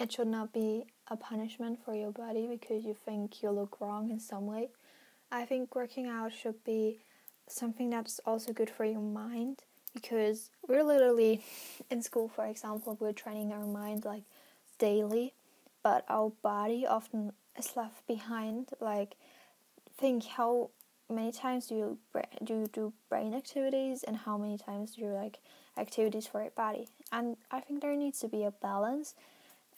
it 0.00 0.10
should 0.12 0.28
not 0.28 0.52
be 0.52 0.84
a 1.08 1.16
punishment 1.16 1.78
for 1.84 1.94
your 1.94 2.10
body 2.10 2.46
because 2.46 2.84
you 2.84 2.96
think 3.04 3.42
you 3.42 3.50
look 3.50 3.80
wrong 3.80 4.10
in 4.10 4.18
some 4.18 4.46
way. 4.46 4.70
I 5.30 5.44
think 5.44 5.76
working 5.76 6.08
out 6.08 6.32
should 6.32 6.64
be 6.64 7.00
something 7.46 7.90
that's 7.90 8.18
also 8.24 8.52
good 8.52 8.70
for 8.70 8.84
your 8.84 9.00
mind 9.00 9.58
because 9.92 10.50
we're 10.66 10.82
literally 10.82 11.44
in 11.90 12.00
school, 12.00 12.28
for 12.28 12.46
example, 12.46 12.96
we're 12.98 13.12
training 13.12 13.52
our 13.52 13.66
mind 13.66 14.04
like 14.06 14.22
daily, 14.78 15.34
but 15.82 16.04
our 16.08 16.32
body 16.42 16.86
often 16.86 17.32
is 17.58 17.76
left 17.76 18.06
behind. 18.06 18.70
Like, 18.80 19.16
think 19.98 20.24
how 20.24 20.70
many 21.10 21.32
times 21.32 21.66
do 21.66 21.74
you 21.74 21.98
do 22.44 22.54
you 22.54 22.70
do 22.72 22.92
brain 23.08 23.34
activities 23.34 24.02
and 24.04 24.16
how 24.16 24.38
many 24.38 24.56
times 24.56 24.92
do 24.92 25.02
you 25.02 25.08
like 25.08 25.40
activities 25.76 26.26
for 26.26 26.40
your 26.40 26.52
body 26.52 26.86
and 27.10 27.36
i 27.50 27.58
think 27.58 27.82
there 27.82 27.96
needs 27.96 28.20
to 28.20 28.28
be 28.28 28.44
a 28.44 28.52
balance 28.52 29.14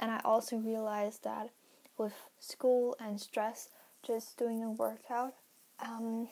and 0.03 0.11
i 0.11 0.21
also 0.25 0.57
realized 0.57 1.25
that 1.25 1.49
with 1.97 2.13
school 2.39 2.95
and 3.01 3.19
stress 3.19 3.71
just 4.07 4.37
doing 4.37 4.63
a 4.63 4.71
workout 4.71 5.35
um, 5.81 6.29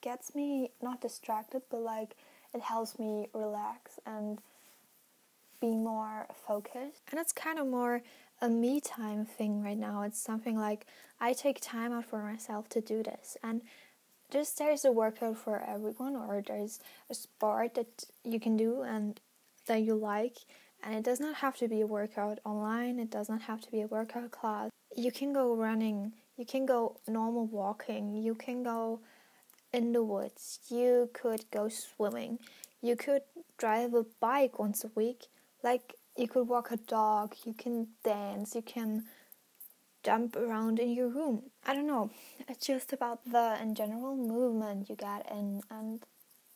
gets 0.00 0.34
me 0.34 0.70
not 0.80 1.02
distracted 1.02 1.60
but 1.70 1.80
like 1.80 2.16
it 2.54 2.62
helps 2.62 2.98
me 2.98 3.28
relax 3.34 4.00
and 4.06 4.40
be 5.60 5.74
more 5.74 6.26
focused. 6.46 7.02
And 7.10 7.20
it's 7.20 7.32
kind 7.32 7.58
of 7.58 7.66
more 7.66 8.02
a 8.40 8.48
me 8.48 8.80
time 8.80 9.24
thing 9.24 9.62
right 9.62 9.78
now. 9.78 10.02
It's 10.02 10.20
something 10.20 10.58
like 10.58 10.86
i 11.18 11.32
take 11.32 11.58
time 11.60 11.92
out 11.92 12.04
for 12.04 12.22
myself 12.22 12.68
to 12.70 12.80
do 12.80 13.02
this. 13.02 13.36
And 13.42 13.62
just 14.30 14.58
there's 14.58 14.84
a 14.84 14.92
workout 14.92 15.38
for 15.38 15.62
everyone 15.62 16.16
or 16.16 16.42
there's 16.46 16.80
a 17.08 17.14
sport 17.14 17.74
that 17.74 18.04
you 18.24 18.40
can 18.40 18.56
do 18.56 18.82
and 18.82 19.20
that 19.66 19.82
you 19.82 19.94
like 19.94 20.38
and 20.82 20.94
it 20.94 21.04
does 21.04 21.20
not 21.20 21.36
have 21.36 21.56
to 21.58 21.68
be 21.68 21.80
a 21.80 21.86
workout 21.86 22.38
online. 22.44 22.98
It 22.98 23.10
does 23.10 23.28
not 23.28 23.42
have 23.42 23.60
to 23.62 23.70
be 23.70 23.80
a 23.80 23.86
workout 23.86 24.30
class. 24.30 24.70
You 24.96 25.10
can 25.10 25.32
go 25.32 25.54
running. 25.54 26.12
You 26.36 26.46
can 26.46 26.66
go 26.66 26.98
normal 27.08 27.46
walking. 27.46 28.14
You 28.14 28.34
can 28.34 28.62
go 28.62 29.00
in 29.72 29.92
the 29.92 30.02
woods. 30.02 30.60
You 30.68 31.10
could 31.12 31.50
go 31.50 31.68
swimming. 31.68 32.38
You 32.82 32.96
could 32.96 33.22
drive 33.58 33.94
a 33.94 34.04
bike 34.20 34.58
once 34.58 34.84
a 34.84 34.90
week. 34.94 35.26
Like 35.62 35.94
you 36.16 36.28
could 36.28 36.48
walk 36.48 36.70
a 36.70 36.76
dog. 36.76 37.34
You 37.44 37.52
can 37.52 37.88
dance. 38.04 38.54
You 38.54 38.62
can 38.62 39.04
jump 40.04 40.36
around 40.36 40.78
in 40.78 40.92
your 40.92 41.08
room. 41.08 41.50
I 41.66 41.74
don't 41.74 41.86
know. 41.88 42.10
It's 42.48 42.66
just 42.66 42.92
about 42.92 43.24
the 43.24 43.58
in 43.60 43.74
general 43.74 44.16
movement 44.16 44.88
you 44.88 44.94
get 44.94 45.26
in. 45.30 45.62
And 45.68 46.00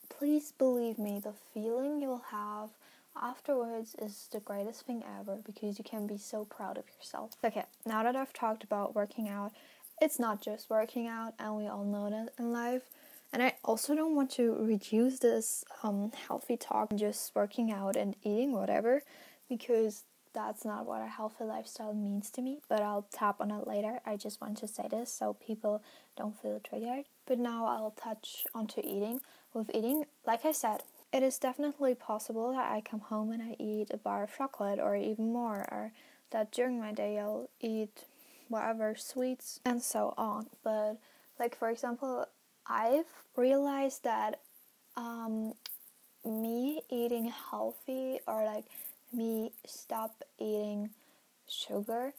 please 0.09 0.53
believe 0.57 0.97
me, 0.97 1.19
the 1.19 1.33
feeling 1.53 2.01
you'll 2.01 2.23
have 2.31 2.69
afterwards 3.19 3.95
is 4.01 4.27
the 4.31 4.39
greatest 4.39 4.85
thing 4.85 5.03
ever 5.19 5.39
because 5.45 5.77
you 5.77 5.83
can 5.83 6.07
be 6.07 6.17
so 6.17 6.45
proud 6.45 6.77
of 6.77 6.85
yourself. 6.97 7.31
Okay, 7.43 7.63
now 7.85 8.03
that 8.03 8.15
I've 8.15 8.33
talked 8.33 8.63
about 8.63 8.95
working 8.95 9.27
out, 9.27 9.51
it's 10.01 10.19
not 10.19 10.41
just 10.41 10.69
working 10.69 11.07
out, 11.07 11.33
and 11.39 11.55
we 11.55 11.67
all 11.67 11.83
know 11.83 12.09
that 12.09 12.33
in 12.39 12.51
life. 12.51 12.83
And 13.33 13.41
I 13.41 13.53
also 13.63 13.95
don't 13.95 14.15
want 14.15 14.31
to 14.31 14.55
reduce 14.59 15.19
this 15.19 15.63
um, 15.83 16.11
healthy 16.27 16.57
talk 16.57 16.89
just 16.95 17.33
working 17.35 17.71
out 17.71 17.95
and 17.95 18.15
eating 18.23 18.51
whatever 18.51 19.03
because 19.47 20.03
that's 20.33 20.65
not 20.65 20.85
what 20.85 21.01
a 21.01 21.07
healthy 21.07 21.43
lifestyle 21.43 21.93
means 21.93 22.29
to 22.31 22.41
me, 22.41 22.59
but 22.69 22.81
I'll 22.81 23.05
tap 23.11 23.41
on 23.41 23.51
it 23.51 23.67
later. 23.67 23.99
I 24.05 24.15
just 24.17 24.41
want 24.41 24.57
to 24.59 24.67
say 24.67 24.87
this 24.89 25.13
so 25.13 25.33
people 25.45 25.83
don't 26.17 26.39
feel 26.41 26.59
triggered. 26.59 27.05
But 27.25 27.39
now 27.39 27.65
I'll 27.65 27.91
touch 27.91 28.45
onto 28.53 28.81
eating. 28.81 29.21
With 29.53 29.69
eating, 29.73 30.05
like 30.25 30.45
I 30.45 30.53
said, 30.53 30.83
it 31.13 31.23
is 31.23 31.37
definitely 31.37 31.95
possible 31.95 32.51
that 32.51 32.71
I 32.71 32.81
come 32.81 33.01
home 33.01 33.31
and 33.31 33.41
I 33.41 33.55
eat 33.59 33.89
a 33.91 33.97
bar 33.97 34.23
of 34.23 34.35
chocolate 34.35 34.79
or 34.79 34.95
even 34.95 35.31
more, 35.31 35.67
or 35.71 35.91
that 36.31 36.51
during 36.51 36.79
my 36.79 36.93
day 36.93 37.19
I'll 37.19 37.49
eat 37.59 38.05
whatever 38.47 38.95
sweets 38.95 39.59
and 39.65 39.81
so 39.81 40.13
on. 40.17 40.47
But, 40.63 40.97
like, 41.39 41.57
for 41.57 41.69
example, 41.69 42.27
I've 42.67 43.05
realized 43.35 44.03
that 44.03 44.39
um, 44.95 45.53
me 46.25 46.81
eating 46.89 47.31
healthy 47.49 48.19
or 48.27 48.45
like 48.45 48.65
me 49.11 49.51
stop 49.65 50.23
eating 50.39 50.91
sugar 51.47 52.13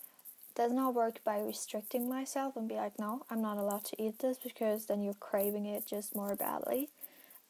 does 0.54 0.72
not 0.72 0.94
work 0.94 1.22
by 1.24 1.38
restricting 1.38 2.08
myself 2.08 2.56
and 2.56 2.68
be 2.68 2.74
like, 2.74 2.98
no, 2.98 3.22
I'm 3.30 3.40
not 3.40 3.56
allowed 3.56 3.84
to 3.84 4.02
eat 4.02 4.18
this 4.18 4.36
because 4.42 4.86
then 4.86 5.02
you're 5.02 5.14
craving 5.14 5.64
it 5.64 5.86
just 5.86 6.14
more 6.14 6.36
badly. 6.36 6.90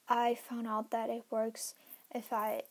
I 0.09 0.35
found 0.35 0.67
out 0.67 0.91
that 0.91 1.11
it 1.11 1.25
works 1.31 1.75
if 2.15 2.33
I 2.33 2.63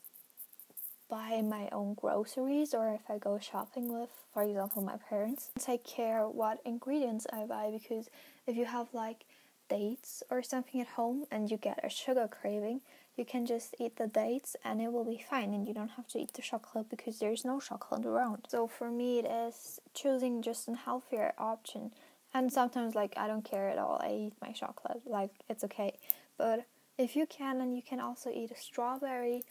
buy 1.12 1.42
my 1.42 1.68
own 1.72 1.92
groceries 1.92 2.72
or 2.72 2.88
if 2.94 3.02
I 3.10 3.18
go 3.18 3.38
shopping 3.38 3.92
with, 3.92 4.08
for 4.32 4.42
example, 4.42 4.80
my 4.80 4.96
parents. 4.96 5.50
Take 5.58 5.84
care 5.84 6.26
what 6.26 6.60
ingredients 6.64 7.26
I 7.30 7.44
buy 7.44 7.70
because 7.70 8.08
if 8.46 8.56
you 8.56 8.64
have 8.64 8.88
like 8.94 9.24
dates 9.68 10.22
or 10.30 10.42
something 10.42 10.80
at 10.80 10.86
home 10.86 11.26
and 11.30 11.50
you 11.50 11.58
get 11.58 11.84
a 11.84 11.90
sugar 11.90 12.28
craving, 12.28 12.80
you 13.16 13.26
can 13.26 13.44
just 13.44 13.74
eat 13.78 13.96
the 13.96 14.06
dates 14.06 14.56
and 14.64 14.80
it 14.80 14.90
will 14.90 15.04
be 15.04 15.22
fine 15.28 15.52
and 15.52 15.68
you 15.68 15.74
don't 15.74 15.96
have 15.98 16.08
to 16.08 16.18
eat 16.18 16.32
the 16.32 16.40
chocolate 16.40 16.88
because 16.88 17.18
there's 17.18 17.44
no 17.44 17.60
chocolate 17.60 18.06
around. 18.06 18.46
So 18.48 18.66
for 18.66 18.90
me 18.90 19.18
it 19.18 19.26
is 19.26 19.80
choosing 19.92 20.40
just 20.40 20.66
a 20.68 20.74
healthier 20.74 21.34
option. 21.36 21.92
And 22.32 22.50
sometimes 22.50 22.94
like 22.94 23.12
I 23.18 23.26
don't 23.26 23.44
care 23.44 23.68
at 23.68 23.76
all. 23.76 24.00
I 24.02 24.12
eat 24.12 24.34
my 24.40 24.52
chocolate. 24.52 25.02
Like 25.04 25.32
it's 25.50 25.64
okay. 25.64 25.98
But 26.38 26.64
if 26.98 27.16
you 27.16 27.26
can 27.26 27.60
and 27.60 27.74
you 27.74 27.82
can 27.82 28.00
also 28.00 28.30
eat 28.30 28.50
a 28.50 28.56
strawberry 28.56 29.42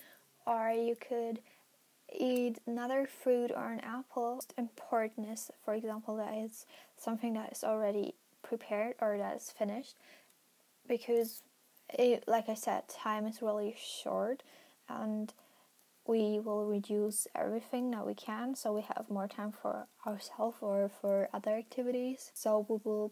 or 0.45 0.71
you 0.71 0.95
could 0.95 1.39
eat 2.13 2.59
another 2.67 3.07
fruit 3.07 3.51
or 3.55 3.71
an 3.71 3.79
apple. 3.81 4.43
Important 4.57 5.27
is 5.29 5.49
for 5.63 5.73
example 5.73 6.17
that 6.17 6.33
it's 6.33 6.65
something 6.97 7.33
that 7.33 7.51
is 7.51 7.63
already 7.63 8.15
prepared 8.43 8.95
or 8.99 9.17
that 9.17 9.37
is 9.37 9.53
finished 9.57 9.95
because 10.87 11.41
it, 11.97 12.23
like 12.27 12.49
I 12.49 12.53
said, 12.53 12.87
time 12.87 13.25
is 13.25 13.41
really 13.41 13.75
short 13.77 14.43
and 14.89 15.33
we 16.05 16.39
will 16.39 16.65
reduce 16.65 17.27
everything 17.35 17.91
that 17.91 18.05
we 18.05 18.13
can 18.13 18.55
so 18.55 18.73
we 18.73 18.81
have 18.81 19.05
more 19.09 19.27
time 19.27 19.51
for 19.51 19.87
ourselves 20.05 20.57
or 20.61 20.89
for 20.99 21.29
other 21.33 21.51
activities. 21.51 22.31
So 22.33 22.65
we 22.67 22.77
will 22.83 23.11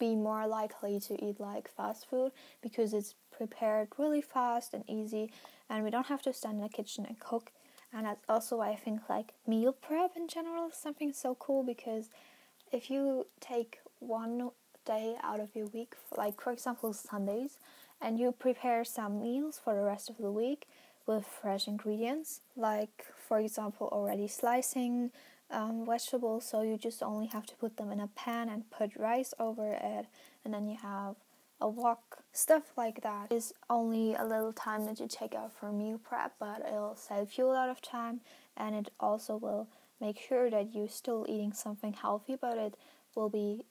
be 0.00 0.16
more 0.16 0.48
likely 0.48 0.98
to 0.98 1.24
eat 1.24 1.38
like 1.38 1.70
fast 1.76 2.08
food 2.10 2.32
because 2.60 2.92
it's 2.92 3.14
prepared 3.30 3.88
really 3.98 4.20
fast 4.20 4.74
and 4.74 4.82
easy 4.88 5.30
and 5.68 5.84
we 5.84 5.90
don't 5.90 6.06
have 6.06 6.22
to 6.22 6.32
stand 6.32 6.56
in 6.56 6.62
the 6.62 6.68
kitchen 6.68 7.06
and 7.06 7.20
cook. 7.20 7.52
And 7.92 8.06
that's 8.06 8.24
also 8.28 8.56
why 8.56 8.70
I 8.70 8.76
think 8.76 9.08
like 9.08 9.32
meal 9.46 9.72
prep 9.72 10.16
in 10.16 10.26
general 10.26 10.68
is 10.68 10.74
something 10.74 11.12
so 11.12 11.36
cool 11.36 11.62
because 11.62 12.08
if 12.72 12.90
you 12.90 13.26
take 13.40 13.78
one 14.00 14.50
day 14.84 15.14
out 15.22 15.40
of 15.40 15.54
your 15.54 15.66
week, 15.66 15.94
like 16.16 16.40
for 16.40 16.52
example 16.52 16.92
Sundays, 16.92 17.58
and 18.00 18.18
you 18.18 18.32
prepare 18.32 18.84
some 18.84 19.20
meals 19.22 19.60
for 19.62 19.74
the 19.74 19.82
rest 19.82 20.08
of 20.08 20.16
the 20.16 20.30
week 20.30 20.66
with 21.06 21.26
fresh 21.26 21.68
ingredients, 21.68 22.40
like 22.56 23.06
for 23.28 23.38
example, 23.38 23.88
already 23.92 24.28
slicing 24.28 25.10
um, 25.50 25.84
vegetables. 25.86 26.44
So 26.48 26.62
you 26.62 26.76
just 26.76 27.02
only 27.02 27.26
have 27.26 27.46
to 27.46 27.56
put 27.56 27.76
them 27.76 27.90
in 27.92 28.00
a 28.00 28.08
pan 28.08 28.48
and 28.48 28.70
put 28.70 28.96
rice 28.96 29.34
over 29.38 29.72
it, 29.72 30.06
and 30.44 30.54
then 30.54 30.68
you 30.68 30.76
have 30.82 31.16
a 31.60 31.68
wok. 31.68 32.24
Stuff 32.32 32.72
like 32.76 33.02
that 33.02 33.30
is 33.30 33.52
only 33.68 34.14
a 34.14 34.24
little 34.24 34.52
time 34.52 34.86
that 34.86 35.00
you 35.00 35.08
take 35.08 35.34
out 35.34 35.52
for 35.52 35.72
meal 35.72 35.98
prep, 35.98 36.32
but 36.38 36.64
it'll 36.66 36.96
save 36.96 37.36
you 37.36 37.46
a 37.46 37.52
lot 37.52 37.68
of 37.68 37.82
time, 37.82 38.20
and 38.56 38.74
it 38.74 38.90
also 38.98 39.36
will 39.36 39.68
make 40.00 40.18
sure 40.18 40.48
that 40.50 40.74
you're 40.74 40.88
still 40.88 41.26
eating 41.28 41.52
something 41.52 41.92
healthy, 41.92 42.36
but 42.40 42.56
it 42.56 42.74
will 43.14 43.28
be 43.28 43.64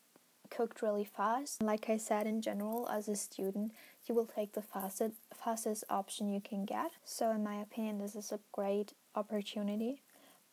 cooked 0.50 0.82
really 0.82 1.06
fast. 1.06 1.62
Like 1.62 1.90
I 1.90 1.98
said, 1.98 2.28
in 2.28 2.42
general, 2.42 2.88
as 2.90 3.08
a 3.08 3.16
student, 3.16 3.72
you 4.08 4.16
will 4.16 4.26
take 4.26 4.54
the 4.54 4.62
fastest 4.62 5.14
fastest 5.34 5.84
option 5.90 6.30
you 6.30 6.42
can 6.42 6.66
get. 6.66 6.92
So 7.04 7.32
in 7.32 7.44
my 7.44 7.62
opinion, 7.62 8.00
this 8.00 8.16
is 8.16 8.32
a 8.32 8.40
great 8.52 8.94
opportunity. 9.16 10.02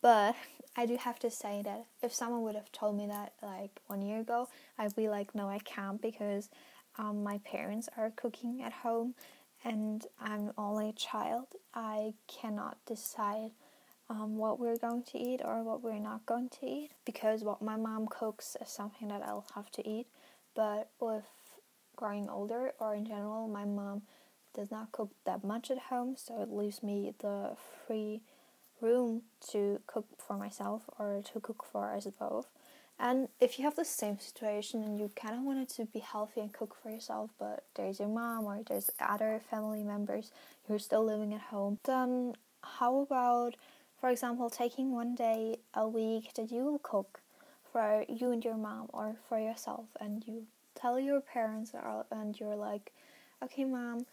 But 0.02 0.36
I 0.76 0.86
do 0.86 0.96
have 0.96 1.18
to 1.20 1.30
say 1.30 1.62
that 1.64 1.86
if 2.02 2.12
someone 2.12 2.42
would 2.42 2.54
have 2.54 2.70
told 2.70 2.96
me 2.96 3.06
that 3.06 3.32
like 3.42 3.80
one 3.86 4.02
year 4.02 4.20
ago, 4.20 4.48
I'd 4.78 4.94
be 4.94 5.08
like, 5.08 5.34
no, 5.34 5.48
I 5.48 5.58
can't 5.60 6.00
because 6.00 6.50
um, 6.98 7.22
my 7.22 7.38
parents 7.38 7.88
are 7.96 8.12
cooking 8.14 8.62
at 8.62 8.72
home 8.72 9.14
and 9.64 10.06
I'm 10.20 10.52
only 10.56 10.90
a 10.90 10.92
child, 10.92 11.46
I 11.74 12.14
cannot 12.28 12.76
decide 12.86 13.50
um, 14.08 14.36
what 14.36 14.60
we're 14.60 14.76
going 14.76 15.02
to 15.02 15.18
eat 15.18 15.40
or 15.44 15.62
what 15.64 15.82
we're 15.82 15.98
not 15.98 16.26
going 16.26 16.50
to 16.60 16.66
eat 16.66 16.90
because 17.04 17.42
what 17.42 17.60
my 17.60 17.76
mom 17.76 18.06
cooks 18.08 18.56
is 18.60 18.68
something 18.68 19.08
that 19.08 19.22
I'll 19.22 19.46
have 19.54 19.70
to 19.72 19.88
eat. 19.88 20.06
But 20.54 20.90
with 21.00 21.24
growing 21.96 22.28
older 22.28 22.72
or 22.78 22.94
in 22.94 23.06
general, 23.06 23.48
my 23.48 23.64
mom 23.64 24.02
does 24.54 24.70
not 24.70 24.92
cook 24.92 25.10
that 25.24 25.42
much 25.42 25.70
at 25.70 25.78
home, 25.78 26.14
so 26.16 26.40
it 26.40 26.50
leaves 26.50 26.82
me 26.82 27.12
the 27.18 27.56
free 27.86 28.22
room 28.80 29.22
to 29.52 29.80
cook 29.86 30.06
for 30.18 30.36
myself 30.36 30.82
or 30.98 31.22
to 31.32 31.40
cook 31.40 31.64
for 31.70 31.94
us 31.94 32.06
both. 32.18 32.46
And 32.98 33.28
if 33.40 33.58
you 33.58 33.64
have 33.64 33.76
the 33.76 33.84
same 33.84 34.18
situation 34.18 34.82
and 34.82 34.98
you 34.98 35.10
kind 35.14 35.34
of 35.34 35.42
wanted 35.42 35.68
to 35.70 35.84
be 35.84 35.98
healthy 35.98 36.40
and 36.40 36.52
cook 36.52 36.74
for 36.82 36.90
yourself, 36.90 37.30
but 37.38 37.64
there's 37.74 37.98
your 37.98 38.08
mom 38.08 38.46
or 38.46 38.62
there's 38.66 38.90
other 39.00 39.40
family 39.50 39.82
members 39.82 40.30
who 40.66 40.74
are 40.74 40.78
still 40.78 41.04
living 41.04 41.34
at 41.34 41.42
home, 41.42 41.78
then 41.84 42.34
how 42.62 43.00
about, 43.00 43.54
for 44.00 44.08
example, 44.08 44.48
taking 44.48 44.92
one 44.92 45.14
day 45.14 45.58
a 45.74 45.86
week 45.86 46.32
that 46.34 46.50
you 46.50 46.64
will 46.64 46.78
cook 46.78 47.20
for 47.70 48.04
you 48.08 48.32
and 48.32 48.42
your 48.42 48.56
mom 48.56 48.88
or 48.94 49.16
for 49.28 49.38
yourself 49.38 49.86
and 50.00 50.24
you 50.26 50.46
tell 50.74 50.98
your 50.98 51.20
parents 51.20 51.72
and 52.10 52.40
you're 52.40 52.56
like, 52.56 52.92
okay, 53.42 53.64
mom, 53.64 54.06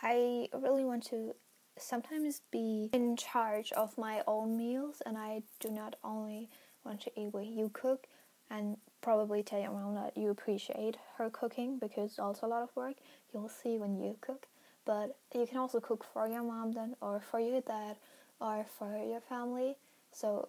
I 0.00 0.48
really 0.52 0.84
want 0.84 1.04
to 1.06 1.34
sometimes 1.80 2.42
be 2.50 2.90
in 2.92 3.16
charge 3.16 3.72
of 3.72 3.96
my 3.98 4.22
own 4.26 4.56
meals 4.56 5.02
and 5.04 5.16
I 5.16 5.42
do 5.60 5.70
not 5.70 5.96
only 6.04 6.48
want 6.84 7.00
to 7.02 7.20
eat 7.20 7.32
what 7.32 7.46
you 7.46 7.70
cook 7.72 8.06
and 8.50 8.76
probably 9.00 9.42
tell 9.42 9.60
your 9.60 9.70
mom 9.70 9.94
that 9.94 10.16
you 10.16 10.30
appreciate 10.30 10.96
her 11.16 11.30
cooking 11.30 11.78
because 11.78 12.10
it's 12.10 12.18
also 12.18 12.46
a 12.46 12.48
lot 12.48 12.62
of 12.62 12.74
work. 12.74 12.96
You'll 13.32 13.48
see 13.48 13.78
when 13.78 13.98
you 13.98 14.16
cook. 14.20 14.46
But 14.84 15.18
you 15.34 15.46
can 15.46 15.58
also 15.58 15.80
cook 15.80 16.04
for 16.14 16.26
your 16.26 16.42
mom 16.42 16.72
then, 16.72 16.96
or 17.02 17.20
for 17.20 17.38
your 17.38 17.60
dad, 17.60 17.96
or 18.40 18.64
for 18.78 18.96
your 18.96 19.20
family. 19.20 19.76
So 20.12 20.48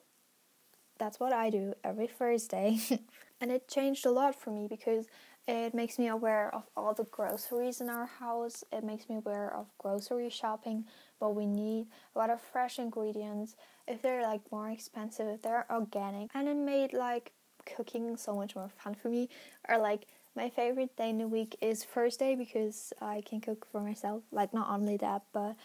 that's 0.97 1.19
what 1.19 1.33
I 1.33 1.49
do 1.49 1.73
every 1.83 2.07
Thursday. 2.07 2.79
and 3.41 3.51
it 3.51 3.67
changed 3.67 4.05
a 4.05 4.11
lot 4.11 4.39
for 4.39 4.51
me 4.51 4.65
because 4.69 5.07
it 5.45 5.73
makes 5.73 5.99
me 5.99 6.07
aware 6.07 6.53
of 6.53 6.63
all 6.77 6.93
the 6.93 7.05
groceries 7.05 7.81
in 7.81 7.89
our 7.89 8.05
house. 8.05 8.63
It 8.71 8.83
makes 8.83 9.09
me 9.09 9.17
aware 9.17 9.53
of 9.53 9.65
grocery 9.77 10.29
shopping, 10.29 10.85
what 11.19 11.35
we 11.35 11.45
need, 11.45 11.87
a 12.15 12.19
lot 12.19 12.29
of 12.29 12.41
fresh 12.41 12.79
ingredients, 12.79 13.55
if 13.87 14.01
they're 14.01 14.23
like 14.23 14.41
more 14.51 14.69
expensive, 14.69 15.27
if 15.27 15.41
they're 15.41 15.65
organic. 15.69 16.29
And 16.33 16.47
it 16.47 16.55
made 16.55 16.93
like 16.93 17.31
cooking 17.65 18.17
so 18.17 18.33
much 18.33 18.55
more 18.55 18.69
fun 18.83 18.95
for 18.95 19.09
me. 19.09 19.29
Or 19.67 19.77
like 19.77 20.07
my 20.35 20.49
favorite 20.49 20.95
day 20.95 21.09
in 21.09 21.17
the 21.17 21.27
week 21.27 21.55
is 21.61 21.83
Thursday 21.83 22.35
because 22.35 22.93
I 23.01 23.21
can 23.27 23.41
cook 23.41 23.67
for 23.71 23.81
myself. 23.81 24.23
Like 24.31 24.53
not 24.53 24.69
only 24.69 24.97
that, 24.97 25.23
but 25.33 25.55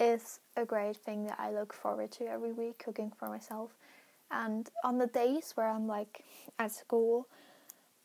it's 0.00 0.40
a 0.56 0.64
great 0.64 0.96
thing 0.96 1.26
that 1.26 1.38
I 1.38 1.50
look 1.50 1.72
forward 1.72 2.10
to 2.12 2.26
every 2.26 2.52
week 2.52 2.82
cooking 2.84 3.12
for 3.18 3.28
myself. 3.28 3.70
And 4.30 4.68
on 4.84 4.98
the 4.98 5.06
days 5.06 5.52
where 5.54 5.68
I'm 5.68 5.86
like 5.86 6.24
at 6.58 6.72
school, 6.72 7.28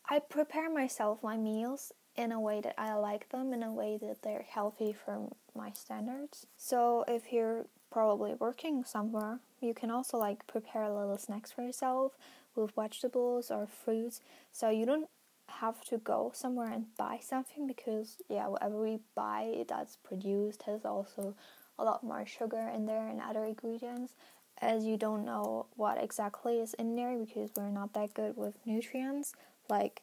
I 0.08 0.18
prepare 0.18 0.70
myself 0.70 1.22
my 1.22 1.36
meals 1.36 1.92
in 2.16 2.32
a 2.32 2.40
way 2.40 2.60
that 2.60 2.74
I 2.78 2.94
like 2.94 3.28
them, 3.30 3.52
in 3.52 3.62
a 3.62 3.72
way 3.72 3.98
that 4.00 4.22
they're 4.22 4.46
healthy 4.48 4.92
for 4.92 5.28
my 5.54 5.72
standards. 5.72 6.46
So 6.56 7.04
if 7.08 7.32
you're 7.32 7.66
probably 7.90 8.34
working 8.34 8.84
somewhere, 8.84 9.40
you 9.60 9.74
can 9.74 9.90
also 9.90 10.18
like 10.18 10.46
prepare 10.46 10.88
little 10.90 11.18
snacks 11.18 11.52
for 11.52 11.62
yourself 11.62 12.12
with 12.54 12.72
vegetables 12.74 13.50
or 13.50 13.66
fruits. 13.66 14.20
So 14.52 14.70
you 14.70 14.86
don't 14.86 15.08
have 15.48 15.84
to 15.84 15.98
go 15.98 16.30
somewhere 16.34 16.72
and 16.72 16.86
buy 16.96 17.18
something 17.20 17.66
because 17.66 18.16
yeah, 18.28 18.46
whatever 18.46 18.80
we 18.80 18.98
buy 19.14 19.64
that's 19.68 19.96
produced 19.96 20.62
has 20.62 20.84
also 20.84 21.34
a 21.78 21.84
lot 21.84 22.04
more 22.04 22.24
sugar 22.24 22.70
in 22.74 22.86
there 22.86 23.08
and 23.08 23.20
other 23.20 23.44
ingredients 23.44 24.14
as 24.60 24.84
you 24.84 24.96
don't 24.96 25.24
know 25.24 25.66
what 25.76 26.02
exactly 26.02 26.58
is 26.60 26.74
in 26.74 26.94
there 26.94 27.18
because 27.18 27.50
we're 27.56 27.68
not 27.68 27.92
that 27.92 28.14
good 28.14 28.36
with 28.36 28.54
nutrients 28.64 29.32
like 29.68 30.02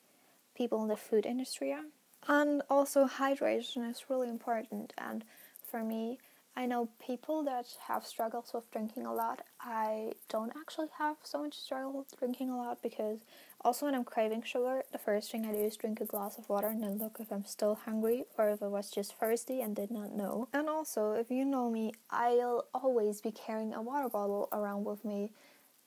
people 0.56 0.82
in 0.82 0.90
the 0.90 0.98
food 0.98 1.26
industry 1.26 1.72
are. 1.72 1.86
And 2.28 2.62
also 2.70 3.06
hydration 3.06 3.90
is 3.90 4.10
really 4.10 4.30
important 4.30 4.94
and 4.98 5.24
for 5.70 5.84
me 5.84 6.20
I 6.56 6.66
know 6.66 6.90
people 7.00 7.44
that 7.44 7.66
have 7.88 8.06
struggles 8.06 8.52
with 8.54 8.70
drinking 8.72 9.06
a 9.06 9.14
lot. 9.14 9.46
I 9.62 10.12
don't 10.28 10.52
actually 10.56 10.90
have 10.98 11.16
so 11.24 11.44
much 11.44 11.58
struggle 11.58 11.94
with 11.94 12.18
drinking 12.20 12.50
a 12.50 12.58
lot 12.58 12.82
because 12.84 13.20
also 13.62 13.86
when 13.86 13.96
I'm 13.96 14.04
craving 14.04 14.44
sugar, 14.44 14.84
the 14.92 14.98
first 14.98 15.32
thing 15.32 15.46
I 15.46 15.54
do 15.54 15.60
is 15.60 15.78
drink 15.78 16.02
a 16.02 16.06
glass 16.06 16.38
of 16.38 16.50
water 16.50 16.68
and 16.68 16.84
then 16.84 16.98
look 16.98 17.18
if 17.22 17.32
I'm 17.32 17.46
still 17.46 17.76
hungry 17.76 18.26
or 18.38 18.50
if 18.50 18.62
I 18.62 18.68
was 18.68 18.92
just 18.92 19.18
thirsty 19.18 19.62
and 19.62 19.76
did 19.76 19.92
not 19.92 20.12
know. 20.12 20.50
And 20.52 20.68
also, 20.68 21.14
if 21.14 21.32
you 21.32 21.46
know 21.46 21.70
me, 21.70 21.94
I'll 22.10 22.66
always 22.74 23.22
be 23.22 23.32
carrying 23.32 23.74
a 23.74 23.82
water 23.82 24.10
bottle 24.10 24.50
around 24.52 24.84
with 24.84 25.06
me. 25.06 25.32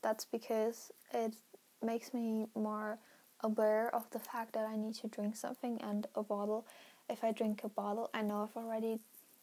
That's 0.02 0.24
because 0.24 0.90
it 1.12 1.34
makes 1.82 2.14
me 2.14 2.46
more 2.54 2.98
aware 3.40 3.94
of 3.94 4.08
the 4.10 4.18
fact 4.18 4.52
that 4.54 4.66
I 4.66 4.76
need 4.76 4.94
to 4.96 5.08
drink 5.08 5.36
something 5.36 5.80
and 5.80 6.06
a 6.14 6.22
bottle. 6.22 6.66
If 7.08 7.22
I 7.22 7.32
drink 7.32 7.62
a 7.64 7.68
bottle, 7.68 8.10
I 8.14 8.22
know 8.22 8.42
I've 8.42 8.56
already 8.56 9.00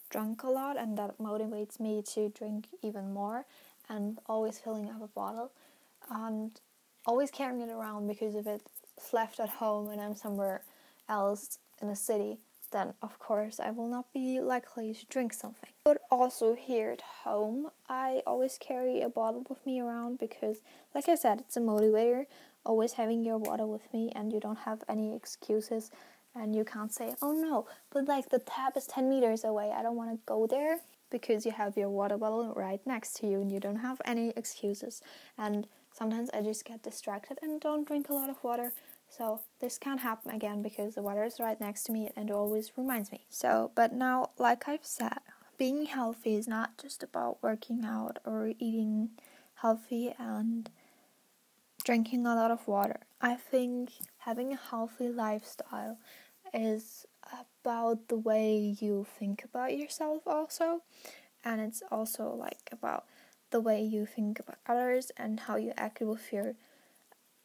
drunk 0.10 0.44
a 0.44 0.50
lot 0.50 0.78
and 0.78 0.98
that 0.98 1.18
motivates 1.20 1.80
me 1.80 2.02
to 2.14 2.30
drink 2.30 2.68
even 2.82 3.14
more 3.14 3.46
and 3.90 4.20
always 4.28 4.60
filling 4.60 4.90
up 4.90 5.02
a 5.02 5.08
bottle 5.08 5.52
and 6.10 6.60
always 7.06 7.32
carrying 7.32 7.62
it 7.62 7.70
around 7.70 8.08
because 8.08 8.36
if 8.36 8.46
it's 8.46 9.14
left 9.14 9.40
at 9.40 9.50
home 9.50 9.90
and 9.90 10.02
I'm 10.02 10.16
somewhere 10.16 10.62
else 11.08 11.60
in 11.82 11.88
the 11.88 11.96
city 11.96 12.38
then 12.72 12.94
of 13.02 13.20
course 13.20 13.60
I 13.60 13.72
will 13.72 13.88
not 13.88 14.12
be 14.14 14.40
likely 14.40 14.94
to 14.94 15.06
drink 15.08 15.34
something. 15.34 15.70
But 15.84 16.02
also 16.10 16.56
here 16.56 16.92
at 16.92 17.02
home, 17.02 17.70
I 17.90 18.24
always 18.26 18.58
carry 18.58 19.02
a 19.02 19.10
bottle 19.10 19.46
with 19.50 19.66
me 19.66 19.80
around 19.82 20.20
because, 20.20 20.62
like 20.96 21.10
I 21.10 21.16
said, 21.16 21.42
it's 21.42 21.58
a 21.58 21.60
motivator. 21.60 22.26
Always 22.66 22.94
having 22.94 23.24
your 23.24 23.38
water 23.38 23.66
with 23.66 23.92
me, 23.94 24.12
and 24.16 24.32
you 24.32 24.40
don't 24.40 24.60
have 24.60 24.84
any 24.88 25.16
excuses 25.16 25.92
and 26.36 26.56
you 26.56 26.64
can't 26.64 26.94
say, 26.94 27.14
oh 27.22 27.34
no, 27.34 27.68
but 27.92 28.08
like 28.08 28.30
the 28.30 28.40
tap 28.40 28.78
is 28.78 28.88
10 28.88 29.10
meters 29.10 29.44
away, 29.44 29.72
I 29.76 29.84
don't 29.84 29.98
want 29.98 30.12
to 30.12 30.20
go 30.26 30.48
there 30.48 30.80
because 31.10 31.46
you 31.46 31.52
have 31.52 31.76
your 31.78 31.90
water 31.90 32.18
bottle 32.18 32.54
right 32.56 32.80
next 32.86 33.18
to 33.18 33.28
you 33.28 33.42
and 33.42 33.52
you 33.52 33.60
don't 33.60 33.78
have 33.78 34.02
any 34.06 34.30
excuses. 34.38 35.02
And 35.38 35.68
sometimes 35.92 36.30
I 36.34 36.42
just 36.42 36.64
get 36.64 36.84
distracted 36.84 37.38
and 37.42 37.60
don't 37.60 37.86
drink 37.86 38.10
a 38.10 38.14
lot 38.14 38.30
of 38.30 38.42
water. 38.44 38.74
So 39.10 39.42
this 39.60 39.78
can't 39.78 40.00
happen 40.00 40.32
again 40.32 40.62
because 40.62 40.96
the 40.96 41.02
water 41.02 41.26
is 41.26 41.40
right 41.40 41.60
next 41.60 41.84
to 41.84 41.92
me 41.92 42.10
and 42.16 42.30
it 42.30 42.34
always 42.34 42.72
reminds 42.78 43.12
me. 43.12 43.26
So, 43.30 43.72
but 43.76 43.92
now, 43.92 44.30
like 44.40 44.70
I've 44.70 44.86
said, 44.86 45.20
being 45.58 45.86
healthy 45.86 46.36
is 46.36 46.48
not 46.48 46.78
just 46.82 47.04
about 47.04 47.44
working 47.44 47.84
out 47.84 48.20
or 48.26 48.54
eating 48.58 49.10
healthy 49.56 50.16
and 50.18 50.70
drinking 51.84 52.26
a 52.26 52.36
lot 52.36 52.52
of 52.52 52.68
water. 52.68 53.00
I 53.22 53.36
think 53.36 53.92
having 54.20 54.54
a 54.54 54.58
healthy 54.58 55.10
lifestyle 55.10 55.98
is 56.54 57.06
about 57.62 58.08
the 58.08 58.18
way 58.18 58.76
you 58.80 59.06
think 59.18 59.44
about 59.44 59.78
yourself, 59.78 60.24
also, 60.26 60.82
and 61.44 61.62
it's 61.62 61.82
also 61.92 62.34
like 62.34 62.70
about 62.72 63.06
the 63.52 63.60
way 63.60 63.82
you 63.82 64.06
think 64.06 64.40
about 64.40 64.58
others 64.68 65.12
and 65.18 65.42
how 65.42 65.56
you 65.56 65.74
act 65.78 66.02
with 66.02 66.32
your 66.32 66.56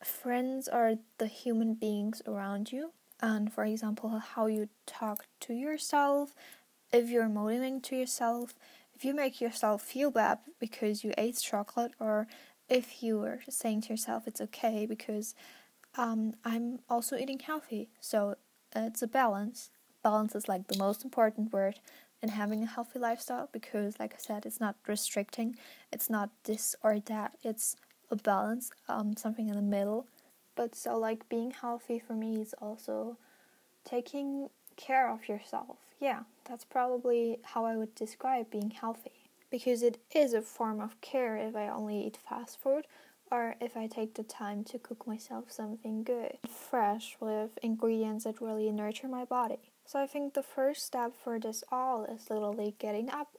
friends 0.04 0.68
or 0.68 0.96
the 1.18 1.26
human 1.26 1.74
beings 1.74 2.22
around 2.26 2.72
you. 2.72 2.92
And 3.20 3.52
for 3.52 3.64
example, 3.64 4.10
how 4.18 4.46
you 4.46 4.68
talk 4.86 5.26
to 5.40 5.54
yourself, 5.54 6.34
if 6.92 7.08
you're 7.10 7.28
motivating 7.28 7.80
to 7.82 7.96
yourself, 7.96 8.54
if 8.94 9.04
you 9.04 9.14
make 9.14 9.40
yourself 9.40 9.82
feel 9.82 10.10
bad 10.10 10.38
because 10.58 11.02
you 11.02 11.12
ate 11.18 11.38
chocolate, 11.38 11.92
or 11.98 12.26
if 12.68 13.02
you 13.02 13.18
were 13.18 13.40
saying 13.48 13.82
to 13.82 13.88
yourself 13.90 14.26
it's 14.26 14.40
okay 14.40 14.86
because 14.86 15.34
um, 15.96 16.34
I'm 16.44 16.80
also 16.88 17.16
eating 17.16 17.38
healthy. 17.38 17.88
So 18.00 18.36
it's 18.74 19.02
a 19.02 19.06
balance. 19.06 19.70
Balance 20.02 20.34
is 20.34 20.48
like 20.48 20.68
the 20.68 20.78
most 20.78 21.04
important 21.04 21.52
word 21.52 21.80
in 22.22 22.30
having 22.30 22.62
a 22.62 22.66
healthy 22.66 22.98
lifestyle 22.98 23.48
because, 23.52 23.98
like 23.98 24.14
I 24.14 24.18
said, 24.18 24.46
it's 24.46 24.60
not 24.60 24.76
restricting, 24.86 25.56
it's 25.92 26.08
not 26.08 26.30
this 26.44 26.74
or 26.82 26.98
that, 27.00 27.36
it's 27.42 27.76
a 28.10 28.16
balance, 28.16 28.70
um, 28.88 29.16
something 29.16 29.48
in 29.48 29.56
the 29.56 29.62
middle. 29.62 30.06
But 30.54 30.74
so, 30.74 30.96
like, 30.96 31.28
being 31.28 31.50
healthy 31.50 31.98
for 31.98 32.14
me 32.14 32.40
is 32.40 32.54
also 32.54 33.18
taking 33.84 34.48
care 34.76 35.10
of 35.10 35.28
yourself. 35.28 35.76
Yeah, 36.00 36.20
that's 36.48 36.64
probably 36.64 37.38
how 37.42 37.66
I 37.66 37.76
would 37.76 37.94
describe 37.94 38.50
being 38.50 38.70
healthy 38.70 39.15
because 39.50 39.82
it 39.82 39.98
is 40.14 40.34
a 40.34 40.42
form 40.42 40.80
of 40.80 41.00
care 41.00 41.36
if 41.36 41.54
I 41.56 41.68
only 41.68 42.06
eat 42.06 42.16
fast 42.28 42.60
food 42.60 42.86
or 43.30 43.56
if 43.60 43.76
I 43.76 43.86
take 43.86 44.14
the 44.14 44.22
time 44.22 44.64
to 44.64 44.78
cook 44.78 45.06
myself 45.06 45.50
something 45.50 46.04
good, 46.04 46.38
fresh 46.48 47.16
with 47.20 47.58
ingredients 47.62 48.24
that 48.24 48.40
really 48.40 48.70
nurture 48.70 49.08
my 49.08 49.24
body. 49.24 49.72
So 49.84 50.00
I 50.00 50.06
think 50.06 50.34
the 50.34 50.42
first 50.42 50.84
step 50.84 51.12
for 51.22 51.38
this 51.38 51.64
all 51.70 52.04
is 52.04 52.30
literally 52.30 52.74
getting 52.78 53.10
up, 53.10 53.36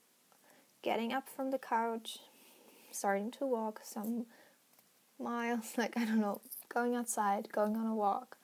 getting 0.82 1.14
up 1.14 1.30
from 1.30 1.52
the 1.52 1.58
couch, 1.58 2.20
starting 2.92 3.32
to 3.32 3.46
walk 3.46 3.82
some 3.84 4.26
miles, 5.20 5.74
like 5.78 5.98
I 5.98 6.06
don't 6.06 6.22
know, 6.22 6.42
going 6.74 6.96
outside, 6.96 7.52
going 7.52 7.76
on 7.76 7.88
a 7.88 7.96
walk, 7.96 8.38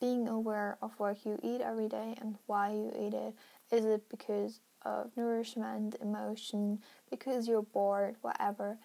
being 0.00 0.28
aware 0.28 0.78
of 0.80 0.92
what 0.98 1.24
you 1.24 1.38
eat 1.42 1.60
every 1.60 1.88
day 1.88 2.16
and 2.20 2.36
why 2.46 2.72
you 2.72 2.92
eat 2.98 3.14
it. 3.14 3.34
Is 3.70 3.84
it 3.84 4.08
because 4.08 4.60
of 4.82 5.10
nourishment, 5.16 5.96
emotion, 6.00 6.80
because 7.10 7.48
you're 7.48 7.62
bored, 7.62 8.16
whatever, 8.22 8.78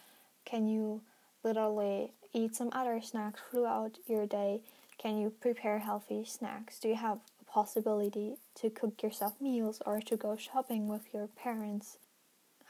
can 0.46 0.68
you 0.68 1.02
literally 1.44 2.14
eat 2.34 2.56
some 2.56 2.70
other 2.72 3.02
snacks 3.02 3.42
throughout 3.52 3.98
your 4.08 4.26
day? 4.26 4.62
Can 4.98 5.18
you 5.18 5.30
prepare 5.30 5.80
healthy 5.80 6.24
snacks? 6.26 6.80
Do 6.80 6.88
you 6.88 6.96
have 6.96 7.20
a 7.42 7.52
possibility 7.52 8.38
to 8.56 8.70
cook 8.70 9.04
yourself 9.04 9.34
meals 9.42 9.82
or 9.86 10.00
to 10.02 10.18
go 10.18 10.36
shopping 10.38 10.88
with 10.88 11.14
your 11.14 11.28
parents? 11.28 11.98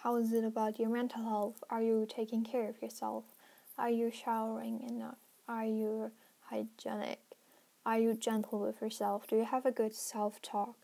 How 0.04 0.18
is 0.18 0.34
it 0.34 0.44
about 0.44 0.80
your 0.80 0.90
mental 0.90 1.24
health? 1.24 1.64
Are 1.70 1.82
you 1.82 2.06
taking 2.10 2.44
care 2.44 2.68
of 2.68 2.82
yourself? 2.82 3.24
Are 3.78 3.90
you 3.90 4.12
showering 4.12 4.82
enough? 4.82 5.18
Are 5.48 5.66
you 5.66 6.12
hygienic? 6.50 7.20
Are 7.86 8.00
you 8.00 8.14
gentle 8.14 8.60
with 8.60 8.82
yourself? 8.82 9.28
Do 9.28 9.36
you 9.36 9.46
have 9.46 9.66
a 9.66 9.72
good 9.72 9.96
self 9.96 10.42
talk? 10.42 10.76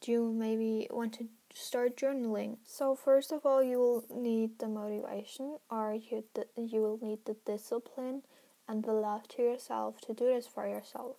Do 0.00 0.12
you 0.12 0.32
maybe 0.32 0.88
want 0.90 1.14
to 1.14 1.28
start 1.58 1.96
journaling? 1.96 2.58
So, 2.64 2.94
first 2.94 3.32
of 3.32 3.44
all, 3.44 3.62
you 3.62 3.78
will 3.78 4.04
need 4.10 4.58
the 4.58 4.68
motivation, 4.68 5.58
or 5.70 5.94
you, 5.94 6.24
you 6.56 6.80
will 6.80 6.98
need 7.02 7.24
the 7.24 7.36
discipline 7.44 8.22
and 8.68 8.84
the 8.84 8.92
love 8.92 9.26
to 9.28 9.42
yourself 9.42 10.00
to 10.02 10.14
do 10.14 10.26
this 10.26 10.46
for 10.46 10.68
yourself. 10.68 11.16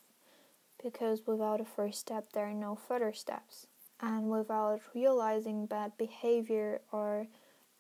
Because 0.81 1.27
without 1.27 1.59
a 1.59 1.65
first 1.65 1.99
step, 1.99 2.31
there 2.31 2.45
are 2.45 2.53
no 2.53 2.75
further 2.75 3.13
steps. 3.13 3.67
And 4.01 4.29
without 4.29 4.81
realizing 4.95 5.65
bad 5.65 5.97
behavior 5.97 6.81
or 6.91 7.27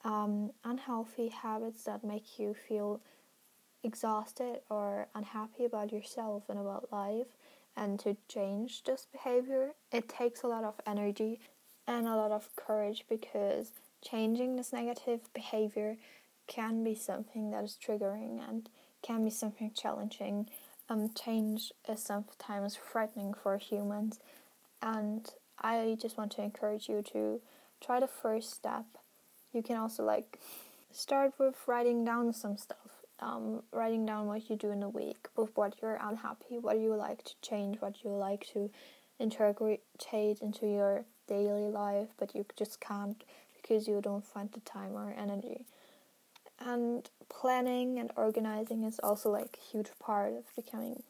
um, 0.03 0.51
unhealthy 0.63 1.29
habits 1.29 1.83
that 1.83 2.03
make 2.03 2.39
you 2.39 2.53
feel 2.53 3.01
exhausted 3.83 4.59
or 4.69 5.07
unhappy 5.15 5.63
about 5.63 5.91
yourself 5.93 6.43
and 6.49 6.59
about 6.59 6.91
life, 6.91 7.27
and 7.77 7.97
to 7.99 8.17
change 8.27 8.83
this 8.83 9.07
behavior, 9.09 9.75
it 9.91 10.09
takes 10.09 10.43
a 10.43 10.47
lot 10.47 10.65
of 10.65 10.75
energy 10.85 11.39
and 11.89 12.07
a 12.07 12.15
lot 12.15 12.31
of 12.31 12.55
courage 12.55 13.03
because 13.09 13.71
changing 14.01 14.55
this 14.55 14.71
negative 14.71 15.21
behavior 15.33 15.97
can 16.45 16.83
be 16.83 16.93
something 16.93 17.49
that 17.49 17.63
is 17.63 17.77
triggering 17.83 18.39
and 18.47 18.69
can 19.01 19.23
be 19.23 19.31
something 19.31 19.71
challenging. 19.75 20.47
Um, 20.87 21.09
change 21.13 21.73
is 21.89 22.01
sometimes 22.01 22.75
frightening 22.75 23.33
for 23.33 23.57
humans, 23.57 24.19
and 24.81 25.27
I 25.59 25.97
just 25.99 26.17
want 26.17 26.31
to 26.33 26.43
encourage 26.43 26.87
you 26.87 27.01
to 27.13 27.41
try 27.81 27.99
the 27.99 28.07
first 28.07 28.53
step. 28.53 28.85
You 29.51 29.63
can 29.63 29.77
also 29.77 30.03
like 30.03 30.39
start 30.91 31.33
with 31.39 31.55
writing 31.67 32.05
down 32.05 32.33
some 32.33 32.57
stuff. 32.57 32.77
Um, 33.21 33.63
writing 33.73 34.05
down 34.05 34.27
what 34.27 34.49
you 34.49 34.55
do 34.55 34.71
in 34.71 34.81
a 34.81 34.87
week, 34.87 35.27
with 35.35 35.49
what 35.55 35.75
you're 35.81 35.99
unhappy, 36.01 36.57
what 36.57 36.79
you 36.79 36.95
like 36.95 37.21
to 37.25 37.33
change, 37.41 37.81
what 37.81 38.01
you 38.01 38.11
like 38.11 38.47
to 38.53 38.69
integrate 39.19 39.81
into 40.11 40.67
your 40.67 41.05
daily 41.27 41.69
life, 41.69 42.07
but 42.17 42.33
you 42.33 42.45
just 42.55 42.79
can't 42.79 43.23
because 43.61 43.87
you 43.87 44.01
don't 44.01 44.25
find 44.25 44.51
the 44.51 44.59
time 44.61 44.93
or 44.93 45.13
energy. 45.17 45.65
And 46.59 47.09
planning 47.29 47.99
and 47.99 48.11
organizing 48.15 48.83
is 48.83 48.99
also 48.99 49.29
like 49.29 49.57
a 49.57 49.71
huge 49.71 49.89
part 49.99 50.33
of 50.33 50.55
becoming 50.55 51.03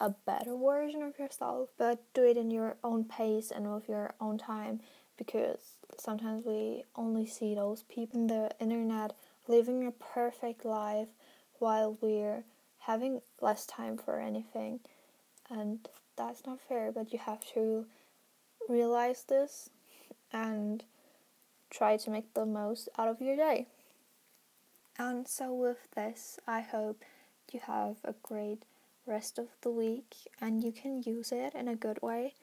a 0.00 0.10
better 0.10 0.56
version 0.56 1.02
of 1.02 1.18
yourself 1.18 1.68
but 1.76 2.00
do 2.14 2.24
it 2.24 2.38
in 2.38 2.50
your 2.50 2.74
own 2.82 3.04
pace 3.04 3.50
and 3.50 3.70
with 3.70 3.86
your 3.86 4.14
own 4.18 4.38
time 4.38 4.80
because 5.18 5.76
sometimes 5.98 6.46
we 6.46 6.84
only 6.96 7.26
see 7.26 7.54
those 7.54 7.82
people 7.82 8.18
in 8.18 8.26
the 8.28 8.50
internet 8.60 9.12
living 9.46 9.86
a 9.86 9.90
perfect 9.90 10.64
life 10.64 11.08
while 11.58 11.98
we're 12.00 12.44
having 12.80 13.20
less 13.40 13.66
time 13.66 13.96
for 13.96 14.20
anything. 14.20 14.80
And 15.50 15.88
that's 16.16 16.46
not 16.46 16.60
fair 16.60 16.92
but 16.92 17.12
you 17.12 17.18
have 17.18 17.44
to 17.52 17.86
realize 18.68 19.24
this 19.24 19.70
and 20.32 20.84
try 21.70 21.96
to 21.96 22.10
make 22.10 22.32
the 22.34 22.46
most 22.46 22.88
out 22.98 23.08
of 23.08 23.20
your 23.20 23.36
day 23.36 23.66
and 24.96 25.26
so, 25.26 25.52
with 25.52 25.88
this, 25.96 26.38
I 26.46 26.60
hope 26.60 27.02
you 27.50 27.60
have 27.66 27.96
a 28.04 28.14
great 28.22 28.62
rest 29.06 29.38
of 29.38 29.48
the 29.62 29.70
week 29.70 30.14
and 30.40 30.62
you 30.62 30.70
can 30.70 31.02
use 31.02 31.32
it 31.32 31.52
in 31.54 31.66
a 31.66 31.74
good 31.74 32.00
way. 32.00 32.34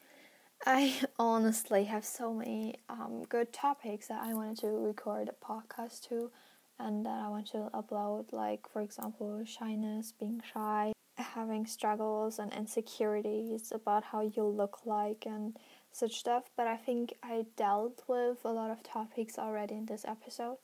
I 0.65 0.99
honestly 1.19 1.85
have 1.85 2.03
so 2.03 2.33
many 2.33 2.75
um, 2.89 3.23
good 3.29 3.53
topics 3.53 4.07
that 4.07 4.21
I 4.21 4.33
wanted 4.33 4.57
to 4.59 4.67
record 4.67 5.29
a 5.29 5.45
podcast 5.45 6.09
to 6.09 6.29
and 6.77 7.05
that 7.05 7.21
I 7.23 7.29
want 7.29 7.47
to 7.51 7.69
upload, 7.73 8.33
like, 8.33 8.67
for 8.67 8.81
example, 8.81 9.41
shyness, 9.45 10.13
being 10.19 10.41
shy, 10.53 10.91
having 11.21 11.65
struggles 11.65 12.39
and 12.39 12.53
insecurities 12.53 13.71
about 13.73 14.03
how 14.03 14.21
you 14.21 14.43
look 14.43 14.79
like 14.85 15.25
and 15.25 15.57
such 15.91 16.19
stuff. 16.19 16.45
But 16.55 16.67
I 16.67 16.77
think 16.77 17.13
I 17.23 17.45
dealt 17.55 18.03
with 18.07 18.43
a 18.45 18.49
lot 18.51 18.71
of 18.71 18.83
topics 18.83 19.37
already 19.37 19.75
in 19.75 19.85
this 19.85 20.05
episode. 20.05 20.57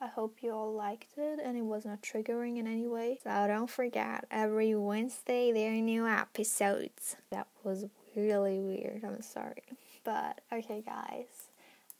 I 0.00 0.08
hope 0.08 0.42
you 0.42 0.52
all 0.52 0.74
liked 0.74 1.16
it 1.16 1.40
and 1.42 1.56
it 1.56 1.64
was 1.64 1.84
not 1.84 2.02
triggering 2.02 2.58
in 2.58 2.66
any 2.66 2.86
way. 2.86 3.18
So 3.22 3.46
don't 3.46 3.70
forget, 3.70 4.26
every 4.30 4.74
Wednesday 4.74 5.52
there 5.52 5.72
are 5.72 5.80
new 5.80 6.06
episodes. 6.06 7.16
That 7.30 7.46
was 7.62 7.86
really 8.16 8.58
weird, 8.58 9.04
I'm 9.04 9.22
sorry. 9.22 9.62
But 10.02 10.40
okay, 10.52 10.82
guys, 10.84 11.48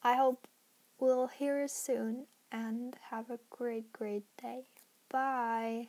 I 0.02 0.16
hope 0.16 0.46
we'll 0.98 1.28
hear 1.28 1.62
you 1.62 1.68
soon 1.68 2.26
and 2.52 2.96
have 3.10 3.30
a 3.30 3.38
great, 3.50 3.92
great 3.92 4.24
day. 4.40 4.64
Bye. 5.10 5.88